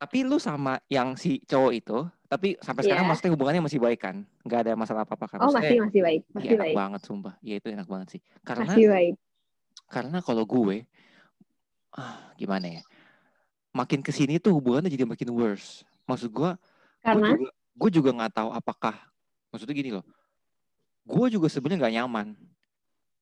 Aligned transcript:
Tapi 0.00 0.24
lu 0.24 0.40
sama 0.40 0.80
yang 0.88 1.12
si 1.12 1.44
cowok 1.44 1.72
itu, 1.76 1.98
tapi 2.24 2.56
sampai 2.64 2.88
sekarang 2.88 3.04
Iya. 3.04 3.10
maksudnya 3.12 3.32
hubungannya 3.36 3.62
masih 3.68 3.76
baik 3.84 4.00
kan? 4.00 4.24
Nggak 4.48 4.60
ada 4.64 4.72
masalah 4.72 5.04
apa-apa 5.04 5.36
kan? 5.36 5.38
Oh 5.44 5.52
masih 5.52 5.76
masih 5.76 6.00
baik, 6.00 6.22
iya, 6.24 6.32
masih 6.32 6.48
enak 6.56 6.64
baik, 6.64 6.76
banget 6.80 7.00
sumpah. 7.04 7.34
Ya 7.44 7.54
itu 7.60 7.68
enak 7.68 7.84
banget 7.84 8.08
sih. 8.16 8.20
Karena 8.40 8.72
masih 8.72 8.88
baik. 8.88 9.14
karena 9.90 10.18
kalau 10.24 10.48
gue 10.48 10.88
ah, 12.00 12.32
gimana 12.40 12.80
ya? 12.80 12.82
Makin 13.76 14.00
ke 14.00 14.08
sini 14.08 14.40
tuh 14.40 14.56
hubungannya 14.56 14.88
jadi 14.88 15.04
makin 15.04 15.28
worse. 15.36 15.84
Maksud 16.08 16.32
gue, 16.32 16.50
gue 16.56 17.04
Karena 17.04 17.28
juga 17.36 17.50
gue 17.52 17.90
juga 17.92 18.10
nggak 18.16 18.32
tahu 18.32 18.48
apakah 18.56 18.96
maksudnya 19.52 19.76
gini 19.76 19.92
loh. 19.92 20.06
Gue 21.04 21.28
juga 21.28 21.52
sebenarnya 21.52 21.76
nggak 21.84 21.94
nyaman 22.00 22.26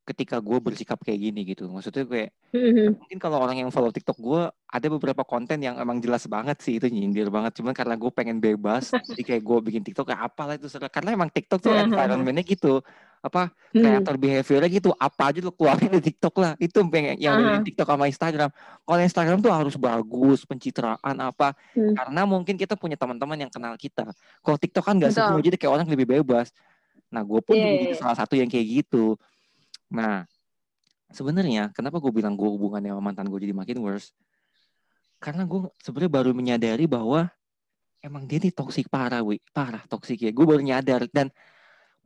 ketika 0.08 0.40
gue 0.40 0.56
bersikap 0.56 0.96
kayak 0.98 1.20
gini 1.20 1.44
gitu. 1.44 1.68
Maksudnya 1.68 2.02
kayak 2.02 2.30
Mhm. 2.48 2.96
mungkin 2.96 3.18
kalau 3.20 3.36
orang 3.38 3.60
yang 3.60 3.68
follow 3.68 3.92
TikTok 3.92 4.16
gue 4.16 4.42
ada 4.48 4.86
beberapa 4.88 5.20
konten 5.20 5.60
yang 5.60 5.76
emang 5.76 6.00
jelas 6.00 6.24
banget 6.24 6.56
sih 6.58 6.80
itu 6.80 6.88
nyindir 6.88 7.28
banget 7.28 7.52
cuman 7.54 7.76
karena 7.76 7.92
gue 7.92 8.08
pengen 8.08 8.40
bebas 8.40 8.88
jadi 9.12 9.20
kayak 9.22 9.42
gue 9.44 9.58
bikin 9.68 9.82
TikTok 9.84 10.08
kayak 10.08 10.22
apalah 10.24 10.56
itu 10.56 10.64
serah. 10.64 10.88
karena 10.88 11.12
emang 11.12 11.28
TikTok 11.28 11.60
tuh 11.60 11.76
environmentnya 11.76 12.40
gitu 12.42 12.80
apa 13.18 13.52
Hmm. 13.68 13.84
kreator 13.84 14.16
behaviornya 14.16 14.70
gitu 14.70 14.90
apa 14.94 15.22
aja 15.28 15.42
lo 15.42 15.52
keluarin 15.52 15.92
di 15.92 16.00
TikTok 16.00 16.34
lah 16.38 16.52
itu 16.56 16.78
pengen 16.88 17.18
yang 17.18 17.36
Aha. 17.36 17.40
bedain 17.42 17.64
TikTok 17.66 17.88
sama 17.90 18.04
Instagram 18.06 18.50
kalau 18.80 18.98
Instagram 19.02 19.38
tuh 19.42 19.52
harus 19.52 19.74
bagus 19.76 20.40
pencitraan 20.46 21.16
apa 21.18 21.52
Hmm. 21.76 21.92
karena 21.92 22.20
mungkin 22.24 22.54
kita 22.56 22.72
punya 22.72 22.96
teman-teman 22.96 23.36
yang 23.36 23.50
kenal 23.50 23.74
kita 23.74 24.08
kalau 24.40 24.56
TikTok 24.56 24.84
kan 24.86 24.96
nggak 24.96 25.12
Betul. 25.12 25.20
semua 25.20 25.40
jadi 25.42 25.56
kayak 25.58 25.72
orang 25.74 25.86
lebih 25.86 26.08
bebas 26.08 26.48
nah 27.08 27.20
gue 27.20 27.40
pun 27.40 27.52
juga 27.52 27.66
iya, 27.66 27.76
jadi 27.82 27.92
iya. 27.92 28.00
salah 28.00 28.16
satu 28.16 28.36
yang 28.36 28.46
kayak 28.46 28.66
gitu 28.80 29.16
nah 29.88 30.28
sebenarnya 31.12 31.72
kenapa 31.72 32.00
gue 32.00 32.12
bilang 32.12 32.36
gue 32.36 32.48
hubungannya 32.48 32.92
sama 32.92 33.02
mantan 33.02 33.26
gue 33.32 33.40
jadi 33.42 33.54
makin 33.56 33.78
worse? 33.80 34.12
Karena 35.18 35.48
gue 35.48 35.66
sebenarnya 35.82 36.12
baru 36.12 36.30
menyadari 36.36 36.86
bahwa 36.86 37.26
emang 38.04 38.28
dia 38.28 38.38
nih 38.38 38.54
toksik 38.54 38.86
parah 38.86 39.24
wi. 39.24 39.42
Parah 39.50 39.82
toksik 39.90 40.22
ya. 40.22 40.30
Gue 40.30 40.46
baru 40.46 40.62
nyadar 40.62 41.10
dan 41.10 41.32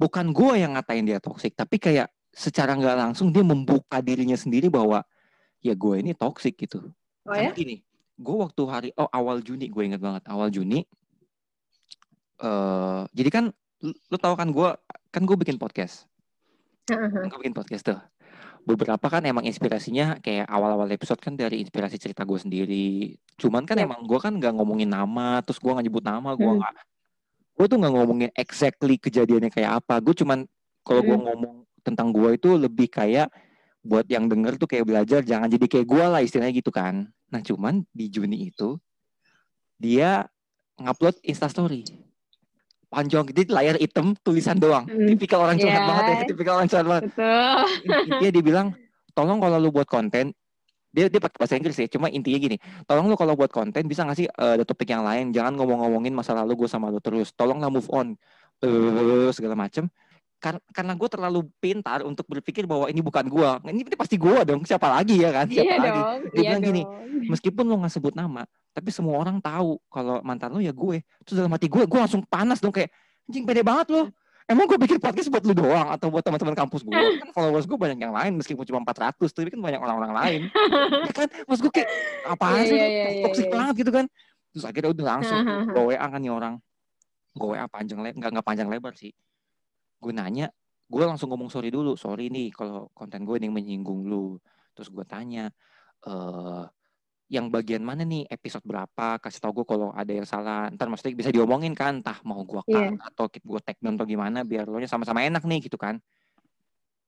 bukan 0.00 0.32
gue 0.32 0.62
yang 0.62 0.78
ngatain 0.78 1.04
dia 1.04 1.20
toksik 1.20 1.52
tapi 1.52 1.76
kayak 1.76 2.08
secara 2.32 2.72
nggak 2.72 2.96
langsung 2.96 3.28
dia 3.28 3.44
membuka 3.44 4.00
dirinya 4.00 4.34
sendiri 4.34 4.72
bahwa 4.72 5.04
ya 5.60 5.76
gue 5.76 5.94
ini 6.00 6.16
toksik 6.16 6.56
gitu. 6.56 6.90
Oh 7.22 7.30
karena 7.30 7.52
ya? 7.52 7.54
gini 7.54 7.76
gue 8.22 8.36
waktu 8.36 8.62
hari 8.68 8.88
oh 8.94 9.08
awal 9.08 9.40
Juni 9.40 9.66
gue 9.72 9.82
inget 9.82 10.02
banget 10.02 10.22
awal 10.28 10.52
Juni 10.52 10.84
eh 12.42 13.02
jadi 13.10 13.30
kan 13.32 13.44
lu, 13.82 13.92
lu 13.94 14.16
tahu 14.18 14.34
kan 14.38 14.48
gue 14.52 14.68
kan 15.10 15.22
gue 15.26 15.36
bikin 15.36 15.56
podcast 15.56 16.06
Gue 16.84 17.38
bikin 17.38 17.54
podcast 17.54 17.84
tuh 17.84 17.98
beberapa 18.62 19.02
kan 19.10 19.26
emang 19.26 19.42
inspirasinya 19.42 20.22
kayak 20.22 20.46
awal-awal 20.46 20.86
episode 20.86 21.18
kan 21.18 21.34
dari 21.34 21.58
inspirasi 21.58 21.98
cerita 21.98 22.22
gue 22.22 22.38
sendiri 22.38 22.90
cuman 23.34 23.66
kan 23.66 23.74
Yep. 23.74 23.86
emang 23.90 24.00
gue 24.06 24.18
kan 24.18 24.30
nggak 24.32 24.54
ngomongin 24.54 24.86
nama 24.86 25.42
terus 25.42 25.58
gue 25.58 25.66
nggak 25.66 25.82
nyebut 25.82 26.04
nama 26.06 26.30
gue 26.32 26.46
Hmm. 26.46 26.62
nggak 26.62 26.74
gue 27.52 27.66
tuh 27.66 27.76
nggak 27.76 27.92
ngomongin 27.92 28.30
exactly 28.32 28.94
kejadiannya 28.96 29.50
kayak 29.50 29.82
apa 29.82 29.98
gue 29.98 30.14
cuman 30.14 30.46
kalau 30.80 31.02
gue 31.02 31.10
Hmm. 31.12 31.26
ngomong 31.26 31.54
tentang 31.82 32.14
gue 32.14 32.38
itu 32.38 32.54
lebih 32.54 32.86
kayak 32.86 33.34
buat 33.82 34.06
yang 34.06 34.30
denger 34.30 34.54
tuh 34.54 34.70
kayak 34.70 34.86
belajar 34.86 35.26
jangan 35.26 35.50
jadi 35.50 35.66
kayak 35.66 35.86
gue 35.88 36.04
lah 36.04 36.22
istilahnya 36.22 36.54
gitu 36.54 36.70
kan 36.70 37.10
nah 37.26 37.42
cuman 37.42 37.82
di 37.90 38.06
Juni 38.06 38.46
itu 38.46 38.78
dia 39.74 40.30
ngupload 40.78 41.18
instastory 41.20 41.82
panjang 42.92 43.24
gitu 43.24 43.48
layar 43.48 43.74
hitam 43.74 44.12
tulisan 44.20 44.54
doang. 44.54 44.84
Hmm. 44.84 45.08
tipikal 45.08 45.40
orang 45.40 45.56
curhat 45.56 45.72
Ya. 45.74 45.88
banget 45.88 46.04
ya 46.04 46.16
tipikal 46.28 46.52
orang 46.54 46.68
curhat 46.68 46.86
banget. 46.86 47.04
Dia 48.20 48.42
bilang 48.44 48.76
tolong 49.12 49.40
kalau 49.40 49.56
lu 49.56 49.68
buat 49.68 49.88
konten 49.88 50.36
dia 50.92 51.08
dia 51.08 51.16
pakai 51.18 51.40
bahasa 51.40 51.56
Inggris 51.56 51.72
ya 51.74 51.88
cuma 51.88 52.12
intinya 52.12 52.36
gini 52.36 52.60
tolong 52.84 53.08
lu 53.08 53.16
kalau 53.16 53.32
buat 53.32 53.48
konten 53.48 53.80
bisa 53.84 54.04
ngasih 54.04 54.28
ada 54.30 54.60
topik 54.62 54.86
yang 54.86 55.00
lain? 55.00 55.32
Jangan 55.32 55.56
ngomong-ngomongin 55.56 56.12
masa 56.12 56.36
lalu 56.36 56.52
gue 56.54 56.68
sama 56.68 56.86
lu 56.86 57.00
terus. 57.00 57.32
Tolonglah 57.32 57.72
move 57.72 57.88
on. 57.88 58.12
Eh 58.60 59.32
segala 59.32 59.56
macem. 59.56 59.88
Kar- 60.36 60.58
karena 60.68 60.92
gue 60.92 61.06
terlalu 61.06 61.40
pintar 61.56 62.02
untuk 62.02 62.26
berpikir 62.26 62.66
bahwa 62.66 62.90
ini 62.90 62.98
bukan 62.98 63.24
gue 63.24 63.48
ini, 63.70 63.86
ini 63.86 63.94
pasti 63.94 64.18
gue 64.18 64.42
dong 64.42 64.66
siapa 64.66 64.90
lagi 64.90 65.22
ya 65.22 65.30
kan? 65.30 65.46
Siapa 65.46 65.64
Iya 65.64 65.78
lagi? 65.78 66.00
dong. 66.02 66.18
Dia 66.18 66.34
Iya 66.34 66.42
bilang 66.50 66.62
gini, 66.66 66.82
dong. 66.82 67.30
meskipun 67.30 67.64
lu 67.64 67.74
nggak 67.78 67.94
sebut 67.94 68.12
nama 68.12 68.42
tapi 68.72 68.88
semua 68.88 69.20
orang 69.20 69.36
tahu 69.38 69.76
kalau 69.92 70.24
mantan 70.24 70.52
lu 70.52 70.64
ya 70.64 70.72
gue. 70.72 71.04
Terus 71.28 71.36
dalam 71.36 71.52
hati 71.52 71.68
gue 71.68 71.84
gue 71.84 72.00
langsung 72.00 72.24
panas 72.24 72.58
dong 72.58 72.72
kayak 72.72 72.88
anjing 73.28 73.44
pede 73.44 73.62
banget 73.62 73.92
lo 73.92 74.02
emang 74.50 74.66
gue 74.66 74.78
bikin 74.80 74.98
podcast 74.98 75.28
buat 75.30 75.44
lu 75.46 75.54
doang 75.54 75.88
atau 75.94 76.12
buat 76.12 76.24
teman-teman 76.24 76.56
kampus 76.56 76.82
gue? 76.82 76.92
Kan 76.92 77.30
followers 77.36 77.64
gue 77.68 77.78
banyak 77.78 77.98
yang 78.00 78.12
lain 78.12 78.32
meskipun 78.36 78.64
cuma 78.66 78.84
400 78.84 79.32
tapi 79.32 79.48
kan 79.52 79.60
banyak 79.60 79.80
orang-orang 79.80 80.12
lain. 80.12 80.40
Ya 81.08 81.12
kan? 81.12 81.28
Maksud 81.48 81.62
gue 81.68 81.72
kayak 81.82 81.90
apaan 82.28 82.62
Iya, 82.62 82.68
sih 82.68 82.76
lu? 82.76 82.80
iya, 82.82 82.88
iya, 82.88 83.24
toxic 83.28 83.46
iya. 83.48 83.52
banget 83.54 83.74
gitu 83.84 83.90
kan. 83.92 84.06
Terus 84.52 84.64
akhirnya 84.68 84.90
udah 84.92 85.06
langsung 85.16 85.40
gue 85.74 85.82
WA 85.92 86.06
kan 86.06 86.20
nih 86.20 86.32
orang. 86.32 86.54
Gue 87.32 87.48
WA 87.56 87.66
panjang 87.68 88.00
lebar 88.00 88.16
nggak 88.18 88.30
nggak 88.38 88.46
panjang 88.46 88.68
lebar 88.68 88.92
sih. 88.96 89.12
Gue 90.02 90.12
nanya 90.12 90.50
gue 90.92 91.04
langsung 91.08 91.32
ngomong 91.32 91.48
sorry 91.48 91.72
dulu. 91.72 91.96
Sorry 91.96 92.28
nih 92.28 92.52
kalau 92.52 92.92
konten 92.92 93.24
gue 93.24 93.36
ini 93.40 93.48
yang 93.48 93.56
menyinggung 93.56 94.04
lu. 94.04 94.36
Terus 94.76 94.88
gue 94.92 95.04
tanya 95.08 95.48
eh 96.04 96.64
yang 97.32 97.48
bagian 97.48 97.80
mana 97.80 98.04
nih? 98.04 98.28
Episode 98.28 98.60
berapa? 98.60 99.16
Kasih 99.16 99.40
tau 99.40 99.56
gue 99.56 99.64
kalau 99.64 99.88
ada 99.90 100.12
yang 100.12 100.28
salah. 100.28 100.68
Ntar 100.68 100.92
maksudnya 100.92 101.16
bisa 101.16 101.32
diomongin 101.32 101.72
kan 101.72 102.04
entah 102.04 102.20
mau 102.22 102.44
gue 102.44 102.60
Iya. 102.68 102.92
atau 103.00 103.24
gue 103.26 103.60
down 103.80 103.96
atau 103.96 104.04
gimana 104.04 104.44
biar 104.44 104.68
lo 104.68 104.76
nya 104.76 104.84
sama-sama 104.84 105.24
enak 105.24 105.40
nih 105.42 105.64
gitu 105.64 105.80
kan. 105.80 105.96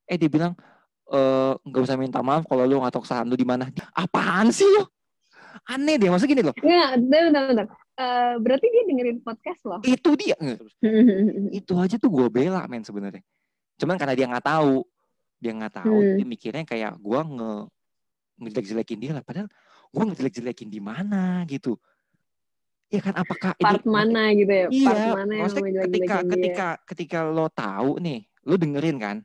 Eh 0.08 0.16
dia 0.16 0.32
bilang 0.32 0.56
eh 1.04 1.52
nggak 1.60 1.82
usah 1.84 2.00
minta 2.00 2.24
maaf 2.24 2.48
kalau 2.48 2.64
lu 2.64 2.80
nggak 2.80 2.96
tahu 2.96 3.04
kesalahan 3.04 3.28
lu 3.28 3.36
di 3.36 3.44
mana. 3.44 3.68
Apaan 3.92 4.48
sih 4.48 4.64
lo? 4.64 4.88
Aneh 5.68 6.00
deh 6.00 6.08
maksudnya 6.08 6.32
gini 6.32 6.42
loh. 6.42 6.56
Nggak, 6.56 6.88
bentar, 7.04 7.20
bentar, 7.28 7.42
bentar. 7.52 7.66
Eh, 7.94 8.34
berarti 8.42 8.66
dia 8.72 8.82
dengerin 8.88 9.18
podcast 9.20 9.60
loh. 9.68 9.80
itu 9.84 10.10
dia. 10.18 10.34
Itu 11.60 11.78
aja 11.78 11.94
tuh 11.94 12.10
gue 12.10 12.26
bela 12.26 12.64
men 12.66 12.82
sebenarnya. 12.82 13.20
Cuman 13.76 14.00
karena 14.00 14.16
dia 14.16 14.26
nggak 14.26 14.42
tahu. 14.42 14.82
Dia 15.38 15.52
nggak 15.52 15.74
tahu 15.78 15.94
Hmm. 16.00 16.16
dia 16.16 16.26
mikirnya 16.26 16.64
kayak 16.64 16.96
gue 16.96 17.20
nge 17.20 17.52
ngejelek-jelekin 18.34 18.98
dia 18.98 19.12
lah. 19.14 19.22
Padahal 19.22 19.46
gue 19.94 20.02
ngejelek-jelekin 20.10 20.68
di 20.68 20.80
mana 20.82 21.46
gitu 21.46 21.78
ya 22.90 23.00
kan 23.00 23.14
apakah 23.16 23.54
Part 23.56 23.86
mana 23.86 24.34
gitu 24.34 24.50
ya? 24.50 24.66
iya 24.68 24.86
Part 24.90 25.06
mana 25.16 25.32
yang 25.32 25.42
maksudnya 25.46 25.62
ketika 25.62 25.86
jelek-jelekin 25.86 26.26
dia? 26.26 26.32
ketika 26.34 26.68
ketika 26.84 27.18
lo 27.24 27.46
tahu 27.48 27.90
nih 27.98 28.20
lo 28.42 28.54
dengerin 28.54 28.98
kan 28.98 29.16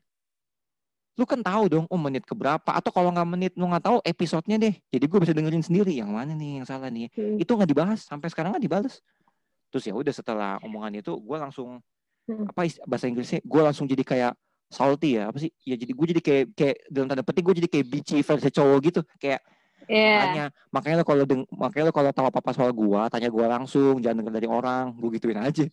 lu 1.19 1.27
kan 1.27 1.43
tahu 1.43 1.67
dong 1.67 1.85
oh 1.91 1.99
menit 1.99 2.23
keberapa 2.23 2.71
atau 2.71 2.91
kalau 2.95 3.11
nggak 3.11 3.27
menit 3.27 3.51
lu 3.59 3.67
nggak 3.67 3.83
tahu 3.83 3.97
episodenya 4.01 4.55
deh 4.55 4.75
jadi 4.87 5.03
gue 5.03 5.19
bisa 5.19 5.33
dengerin 5.35 5.59
sendiri 5.59 5.91
yang 5.91 6.15
mana 6.15 6.31
nih 6.31 6.63
yang 6.63 6.67
salah 6.69 6.87
nih 6.87 7.11
Hmm. 7.11 7.35
itu 7.35 7.51
nggak 7.51 7.67
dibahas 7.67 7.99
sampai 8.07 8.31
sekarang 8.31 8.55
nggak 8.55 8.63
dibales 8.63 9.03
terus 9.67 9.83
ya 9.83 9.91
udah 9.91 10.13
setelah 10.15 10.51
omongan 10.63 11.03
itu 11.03 11.11
gue 11.11 11.37
langsung 11.37 11.83
Hmm. 12.29 12.45
apa 12.45 12.61
bahasa 12.85 13.09
Inggrisnya 13.09 13.41
gue 13.41 13.61
langsung 13.65 13.89
jadi 13.89 14.05
kayak 14.05 14.33
salty 14.69 15.17
ya 15.17 15.33
apa 15.33 15.41
sih 15.41 15.49
ya 15.65 15.73
jadi 15.73 15.91
gue 15.91 16.05
jadi 16.13 16.21
kayak 16.21 16.45
kayak 16.53 16.75
dalam 16.87 17.09
tanda 17.09 17.25
petik 17.25 17.41
gue 17.41 17.55
jadi 17.57 17.69
kayak 17.73 17.87
bici 17.89 18.21
versi 18.21 18.49
cowok 18.53 18.77
gitu 18.85 19.01
kayak 19.17 19.41
Iya. 19.89 20.17
tanya 20.21 20.45
makanya 20.69 20.95
lo 21.01 21.05
kalau 21.09 21.23
deng- 21.25 21.49
makanya 21.49 21.89
lo 21.89 21.93
kalau 21.97 22.09
tahu 22.13 22.25
apa 22.29 22.39
apa 22.45 22.51
soal 22.53 22.69
gue 22.69 23.01
tanya 23.09 23.29
gue 23.33 23.45
langsung 23.49 23.97
jangan 23.97 24.21
denger 24.21 24.33
dari 24.37 24.47
orang 24.47 24.93
gue 24.93 25.09
gituin 25.17 25.41
aja 25.41 25.65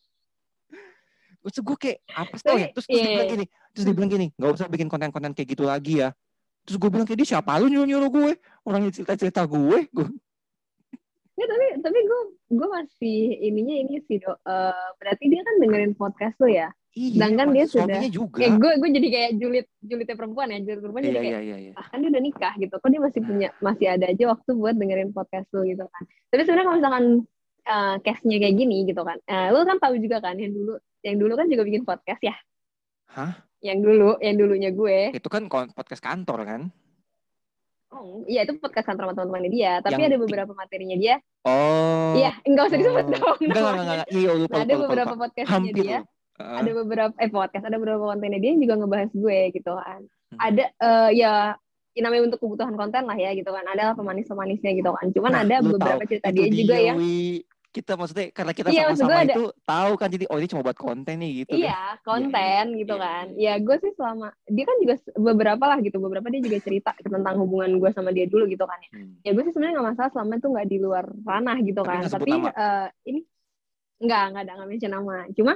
terus 1.44 1.62
gue 1.62 1.77
kayak 1.77 1.99
apa 2.10 2.34
sih 2.41 2.49
ya 2.49 2.69
terus, 2.72 2.84
terus 2.84 2.87
dia 2.88 2.99
iya. 2.99 3.12
bilang 3.12 3.31
gini 3.31 3.44
terus 3.71 3.84
dia 3.84 3.94
bilang 3.94 4.10
gini 4.10 4.26
nggak 4.34 4.50
usah 4.56 4.66
bikin 4.72 4.88
konten-konten 4.88 5.32
kayak 5.37 5.49
gitu 5.53 5.62
lagi 5.69 6.00
ya 6.00 6.10
terus 6.65 6.81
gue 6.81 6.91
bilang 6.91 7.06
kayak 7.06 7.22
dia 7.22 7.28
siapa 7.37 7.60
lu 7.60 7.69
nyuruh 7.69 7.87
nyuruh 7.87 8.10
gue 8.10 8.31
orang 8.66 8.81
yang 8.88 8.93
cerita 8.97 9.15
cerita 9.15 9.44
gue 9.44 9.78
gue 9.97 10.09
Nggak, 11.37 11.49
tapi 11.53 11.66
tapi 11.84 11.99
gue 12.00 12.21
gue 12.56 12.69
masih 12.72 13.21
ininya 13.44 13.76
ini 13.76 14.00
sih 14.09 14.16
dok. 14.16 14.41
Eh, 14.41 14.88
berarti 14.97 15.25
dia 15.28 15.44
kan 15.44 15.55
dengerin 15.60 15.93
podcast 15.93 16.37
lo 16.41 16.49
ya. 16.49 16.72
Iya 16.97 17.12
Sedangkan 17.15 17.47
dia 17.53 17.65
suaminya 17.69 18.09
juga 18.09 18.37
Kayak 18.39 18.53
gue 18.57 18.73
gue 18.75 18.91
jadi 18.91 19.09
kayak 19.11 19.31
julid 19.37 19.67
julidnya 19.81 20.17
perempuan 20.17 20.47
ya. 20.49 20.59
Julid 20.59 20.81
perempuan 20.81 21.03
jadi 21.03 21.12
iya 21.12 21.21
kayak 21.21 21.33
iya 21.37 21.41
iya 21.43 21.57
iya 21.62 21.73
ah 21.75 21.87
kan 21.87 21.97
dia 21.99 22.09
udah 22.09 22.23
nikah 22.23 22.55
gitu. 22.57 22.75
Kok 22.75 22.89
dia 22.89 23.01
masih 23.01 23.21
Nah. 23.21 23.29
punya 23.29 23.49
masih 23.61 23.87
ada 23.87 24.07
aja 24.07 24.25
waktu 24.27 24.51
buat 24.53 24.75
dengerin 24.75 25.11
podcast 25.11 25.49
lo 25.51 25.61
gitu 25.62 25.85
kan. 25.85 26.03
Tapi 26.27 26.41
sebenarnya 26.43 26.67
kalau 26.67 26.79
misalkan 26.81 27.05
eh, 27.67 27.95
case-nya 28.01 28.37
kayak 28.39 28.55
gini 28.56 28.76
gitu 28.85 29.03
kan. 29.03 29.19
Eh, 29.23 29.47
lo 29.50 29.62
kan 29.62 29.76
tahu 29.76 29.94
juga 29.97 30.17
kan 30.19 30.35
yang 30.35 30.50
dulu 30.50 30.75
yang 31.00 31.17
dulu 31.17 31.32
kan 31.35 31.47
juga 31.47 31.62
bikin 31.62 31.82
podcast 31.82 32.20
ya. 32.20 32.35
Hah? 33.09 33.32
Yang 33.59 33.79
dulu, 33.82 34.11
yang 34.19 34.37
dulunya 34.37 34.70
gue. 34.70 34.99
itu 35.12 35.29
kan 35.29 35.47
podcast 35.47 36.00
kantor 36.00 36.41
kan 36.43 36.62
Oh, 37.88 38.26
iya 38.26 38.43
itu 38.43 38.59
podcast 38.59 38.82
kantor 38.85 39.09
sama 39.09 39.15
teman-temannya 39.15 39.49
dia. 39.49 39.73
Tapi 39.79 39.97
Yang 39.97 40.11
ada 40.11 40.19
beberapa 40.20 40.53
materinya 40.53 40.97
dia. 40.97 41.15
oh 41.43 42.12
Iya, 42.12 42.35
enggak 42.43 42.65
usah 42.67 42.79
disebut 42.79 43.05
Oh. 43.06 43.12
dong. 43.15 43.37
enggak 43.38 43.56
enggak 43.56 43.73
enggak 43.73 43.97
enggak. 43.97 44.09
iya 44.11 44.31
lupa 44.32 44.43
Nah, 44.50 44.59
lupa 44.59 44.59
ada 44.59 44.75
beberapa 44.76 45.06
lupa. 45.09 45.23
podcastnya 45.23 45.55
hampir 45.55 45.75
dia. 45.79 45.99
Heeh. 46.37 46.56
ada 46.59 46.71
beberapa 46.75 47.15
eh 47.17 47.29
podcast 47.29 47.65
ada 47.65 47.77
beberapa 47.77 48.05
kontennya 48.06 48.37
dia 48.37 48.50
yang 48.50 48.61
juga 48.61 48.75
ngebahas 48.77 49.11
gue 49.11 49.38
gitu 49.53 49.73
kan 49.75 50.00
Hmm. 50.27 50.38
ada 50.43 50.65
eh, 50.69 51.11
ya 51.15 51.55
ya 51.93 52.00
namanya 52.03 52.27
untuk 52.27 52.43
kebutuhan 52.43 52.75
konten 52.75 53.03
lah 53.03 53.15
ya 53.15 53.31
gitu 53.31 53.47
kan 53.47 53.62
ada 53.65 53.94
pemanis 53.94 54.27
pemanisnya 54.27 54.75
gitu 54.75 54.91
kan 54.91 55.06
cuman 55.09 55.31
Nah, 55.31 55.41
ada 55.41 55.56
beberapa 55.61 56.03
tahu, 56.03 56.11
cerita 56.11 56.29
dia 56.29 56.47
juga 56.47 56.77
Wi. 56.99 57.47
kita 57.69 57.93
maksudnya 57.94 58.27
karena 58.31 58.50
kita 58.50 58.69
Iya, 58.69 58.91
sama-sama 58.91 59.23
ada- 59.23 59.31
itu 59.31 59.44
tahu 59.62 59.93
kan 59.94 60.09
jadi 60.09 60.25
oh 60.27 60.37
ini 60.37 60.49
cuma 60.49 60.62
buat 60.62 60.75
konten 60.75 61.15
nih 61.15 61.33
gitu 61.38 61.53
kan. 61.53 61.62
Iya, 61.62 61.81
konten 62.03 62.33
iya, 62.67 62.79
gitu 62.81 62.91
iya, 62.91 63.05
kan. 63.05 63.27
Ya 63.37 63.55
gue 63.56 63.77
sih 63.79 63.93
selama 63.93 64.27
dia 64.47 64.65
kan 64.65 64.77
juga 64.81 64.94
beberapa 65.15 65.65
lah 65.65 65.79
gitu, 65.79 65.97
beberapa 65.99 66.27
dia 66.27 66.41
juga 66.43 66.59
cerita 66.59 66.91
tentang 66.99 67.37
hubungan 67.37 67.71
gue 67.77 67.91
sama 67.93 68.11
dia 68.11 68.25
dulu 68.25 68.44
gitu 68.47 68.65
kan 68.65 68.81
ya. 68.81 68.91
Hmm. 68.93 69.15
Ya 69.23 69.31
gue 69.31 69.43
sih 69.43 69.53
sebenarnya 69.53 69.75
nggak 69.77 69.89
masalah 69.93 70.11
selama 70.11 70.32
itu 70.35 70.49
nggak 70.50 70.67
di 70.67 70.79
luar 70.81 71.05
ranah 71.23 71.56
gitu 71.61 71.81
Tapi 71.81 71.91
kan. 71.93 72.00
Tapi 72.11 72.31
nama? 72.35 72.49
eh, 72.50 72.87
ini 73.06 73.21
nggak 73.99 74.23
nggak 74.27 74.43
ada 74.43 74.53
nggak 74.55 74.69
mention 74.69 74.91
nama. 74.91 75.17
Cuma 75.31 75.53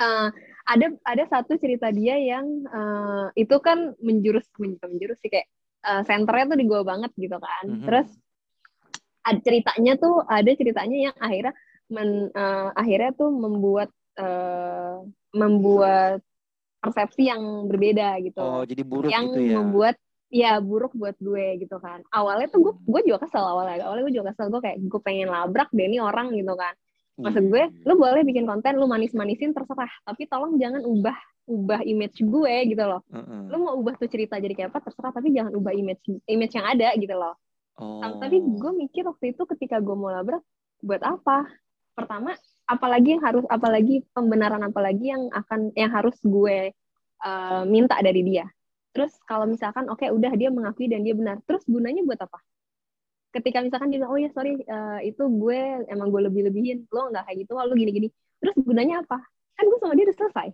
eh, 0.00 0.28
ada 0.70 0.86
ada 1.04 1.24
satu 1.28 1.56
cerita 1.60 1.92
dia 1.92 2.16
yang 2.16 2.46
eh, 2.64 3.26
itu 3.36 3.56
kan 3.60 3.92
menjurus 4.00 4.48
menjurus, 4.56 4.88
menjurus 4.88 5.18
sih 5.20 5.30
kayak 5.30 5.48
eh, 5.84 6.02
senternya 6.08 6.56
tuh 6.56 6.58
di 6.58 6.66
gue 6.66 6.80
banget 6.82 7.12
gitu 7.16 7.36
kan. 7.36 7.64
Mhm. 7.68 7.86
Terus 7.86 8.08
ada 9.20 9.38
ceritanya 9.44 9.92
tuh 10.00 10.24
ada 10.24 10.50
ceritanya 10.56 10.98
yang 11.12 11.16
akhirnya 11.20 11.54
men, 11.92 12.10
eh, 12.32 12.68
akhirnya 12.74 13.10
tuh 13.14 13.30
membuat 13.30 13.90
eh, 14.16 14.96
membuat 15.36 16.20
persepsi 16.80 17.28
yang 17.28 17.68
berbeda 17.68 18.16
gitu 18.24 18.40
Oh 18.40 18.64
jadi 18.64 18.82
buruk 18.82 19.12
yang 19.12 19.28
gitu 19.30 19.40
ya. 19.44 19.54
membuat 19.60 19.96
ya 20.30 20.52
buruk 20.62 20.94
buat 20.94 21.18
gue 21.18 21.60
gitu 21.60 21.76
kan 21.82 22.00
awalnya 22.14 22.48
tuh 22.48 22.70
gue 22.70 22.74
gue 22.86 23.00
juga 23.10 23.26
kesel 23.26 23.42
awalnya 23.42 23.82
awalnya 23.84 24.06
gue 24.08 24.14
juga 24.16 24.32
kesel 24.32 24.48
gue 24.48 24.62
kayak 24.62 24.78
gue 24.80 25.00
pengen 25.02 25.28
labrak 25.28 25.68
deh 25.74 25.84
ini 25.84 25.98
orang 25.98 26.30
gitu 26.32 26.54
kan 26.54 26.72
maksud 27.22 27.44
gue 27.48 27.64
lu 27.86 27.94
boleh 27.96 28.22
bikin 28.24 28.44
konten 28.48 28.76
lu 28.76 28.86
manis 28.88 29.12
manisin 29.12 29.52
terserah. 29.52 29.90
Tapi 30.04 30.26
tolong 30.26 30.56
jangan 30.56 30.82
ubah 30.84 31.16
ubah 31.50 31.80
image 31.82 32.22
gue 32.22 32.54
gitu 32.70 32.84
loh. 32.84 33.02
Heeh. 33.10 33.42
lu 33.50 33.56
mau 33.64 33.74
ubah 33.80 33.98
tuh 33.98 34.06
cerita 34.06 34.38
jadi 34.38 34.54
kayak 34.54 34.70
apa 34.72 34.80
terserah. 34.88 35.12
Tapi 35.12 35.34
jangan 35.34 35.52
ubah 35.56 35.72
image 35.74 36.02
image 36.28 36.54
yang 36.54 36.66
ada 36.66 36.88
gitu 36.96 37.14
loh. 37.14 37.36
Oh. 37.80 38.04
tapi 38.20 38.44
gue 38.44 38.72
mikir 38.76 39.08
waktu 39.08 39.32
itu 39.32 39.48
ketika 39.56 39.80
gue 39.80 39.96
mau 39.96 40.12
labrak 40.12 40.44
buat 40.84 41.00
apa? 41.00 41.48
Pertama 41.96 42.36
apalagi 42.68 43.16
yang 43.16 43.22
harus 43.24 43.44
apalagi 43.48 44.04
pembenaran 44.12 44.60
apalagi 44.60 45.16
yang 45.16 45.32
akan 45.32 45.72
yang 45.72 45.88
harus 45.88 46.12
gue 46.20 46.76
uh, 47.24 47.62
minta 47.64 47.96
dari 48.04 48.20
dia. 48.20 48.44
Terus 48.92 49.16
kalau 49.24 49.48
misalkan 49.48 49.88
oke 49.88 50.02
udah 50.02 50.32
dia 50.36 50.52
mengakui 50.52 50.92
dan 50.92 51.00
dia 51.00 51.16
benar. 51.16 51.40
Terus 51.48 51.64
gunanya 51.64 52.04
buat 52.04 52.20
apa 52.20 52.36
ketika 53.30 53.62
misalkan 53.62 53.88
dia 53.88 54.02
bilang 54.02 54.12
oh 54.12 54.18
ya 54.18 54.30
sorry 54.30 54.58
uh, 54.66 54.98
itu 55.00 55.22
gue 55.22 55.60
emang 55.86 56.10
gue 56.10 56.22
lebih 56.26 56.50
lebihin 56.50 56.86
lo 56.90 57.08
nggak 57.08 57.24
kayak 57.26 57.38
gitu 57.46 57.52
lo 57.54 57.74
gini 57.74 57.90
gini 57.90 58.08
terus 58.40 58.56
gunanya 58.58 59.04
apa? 59.04 59.18
Kan 59.54 59.64
gue 59.68 59.78
sama 59.78 59.92
dia 59.92 60.08
udah 60.08 60.16
selesai. 60.16 60.48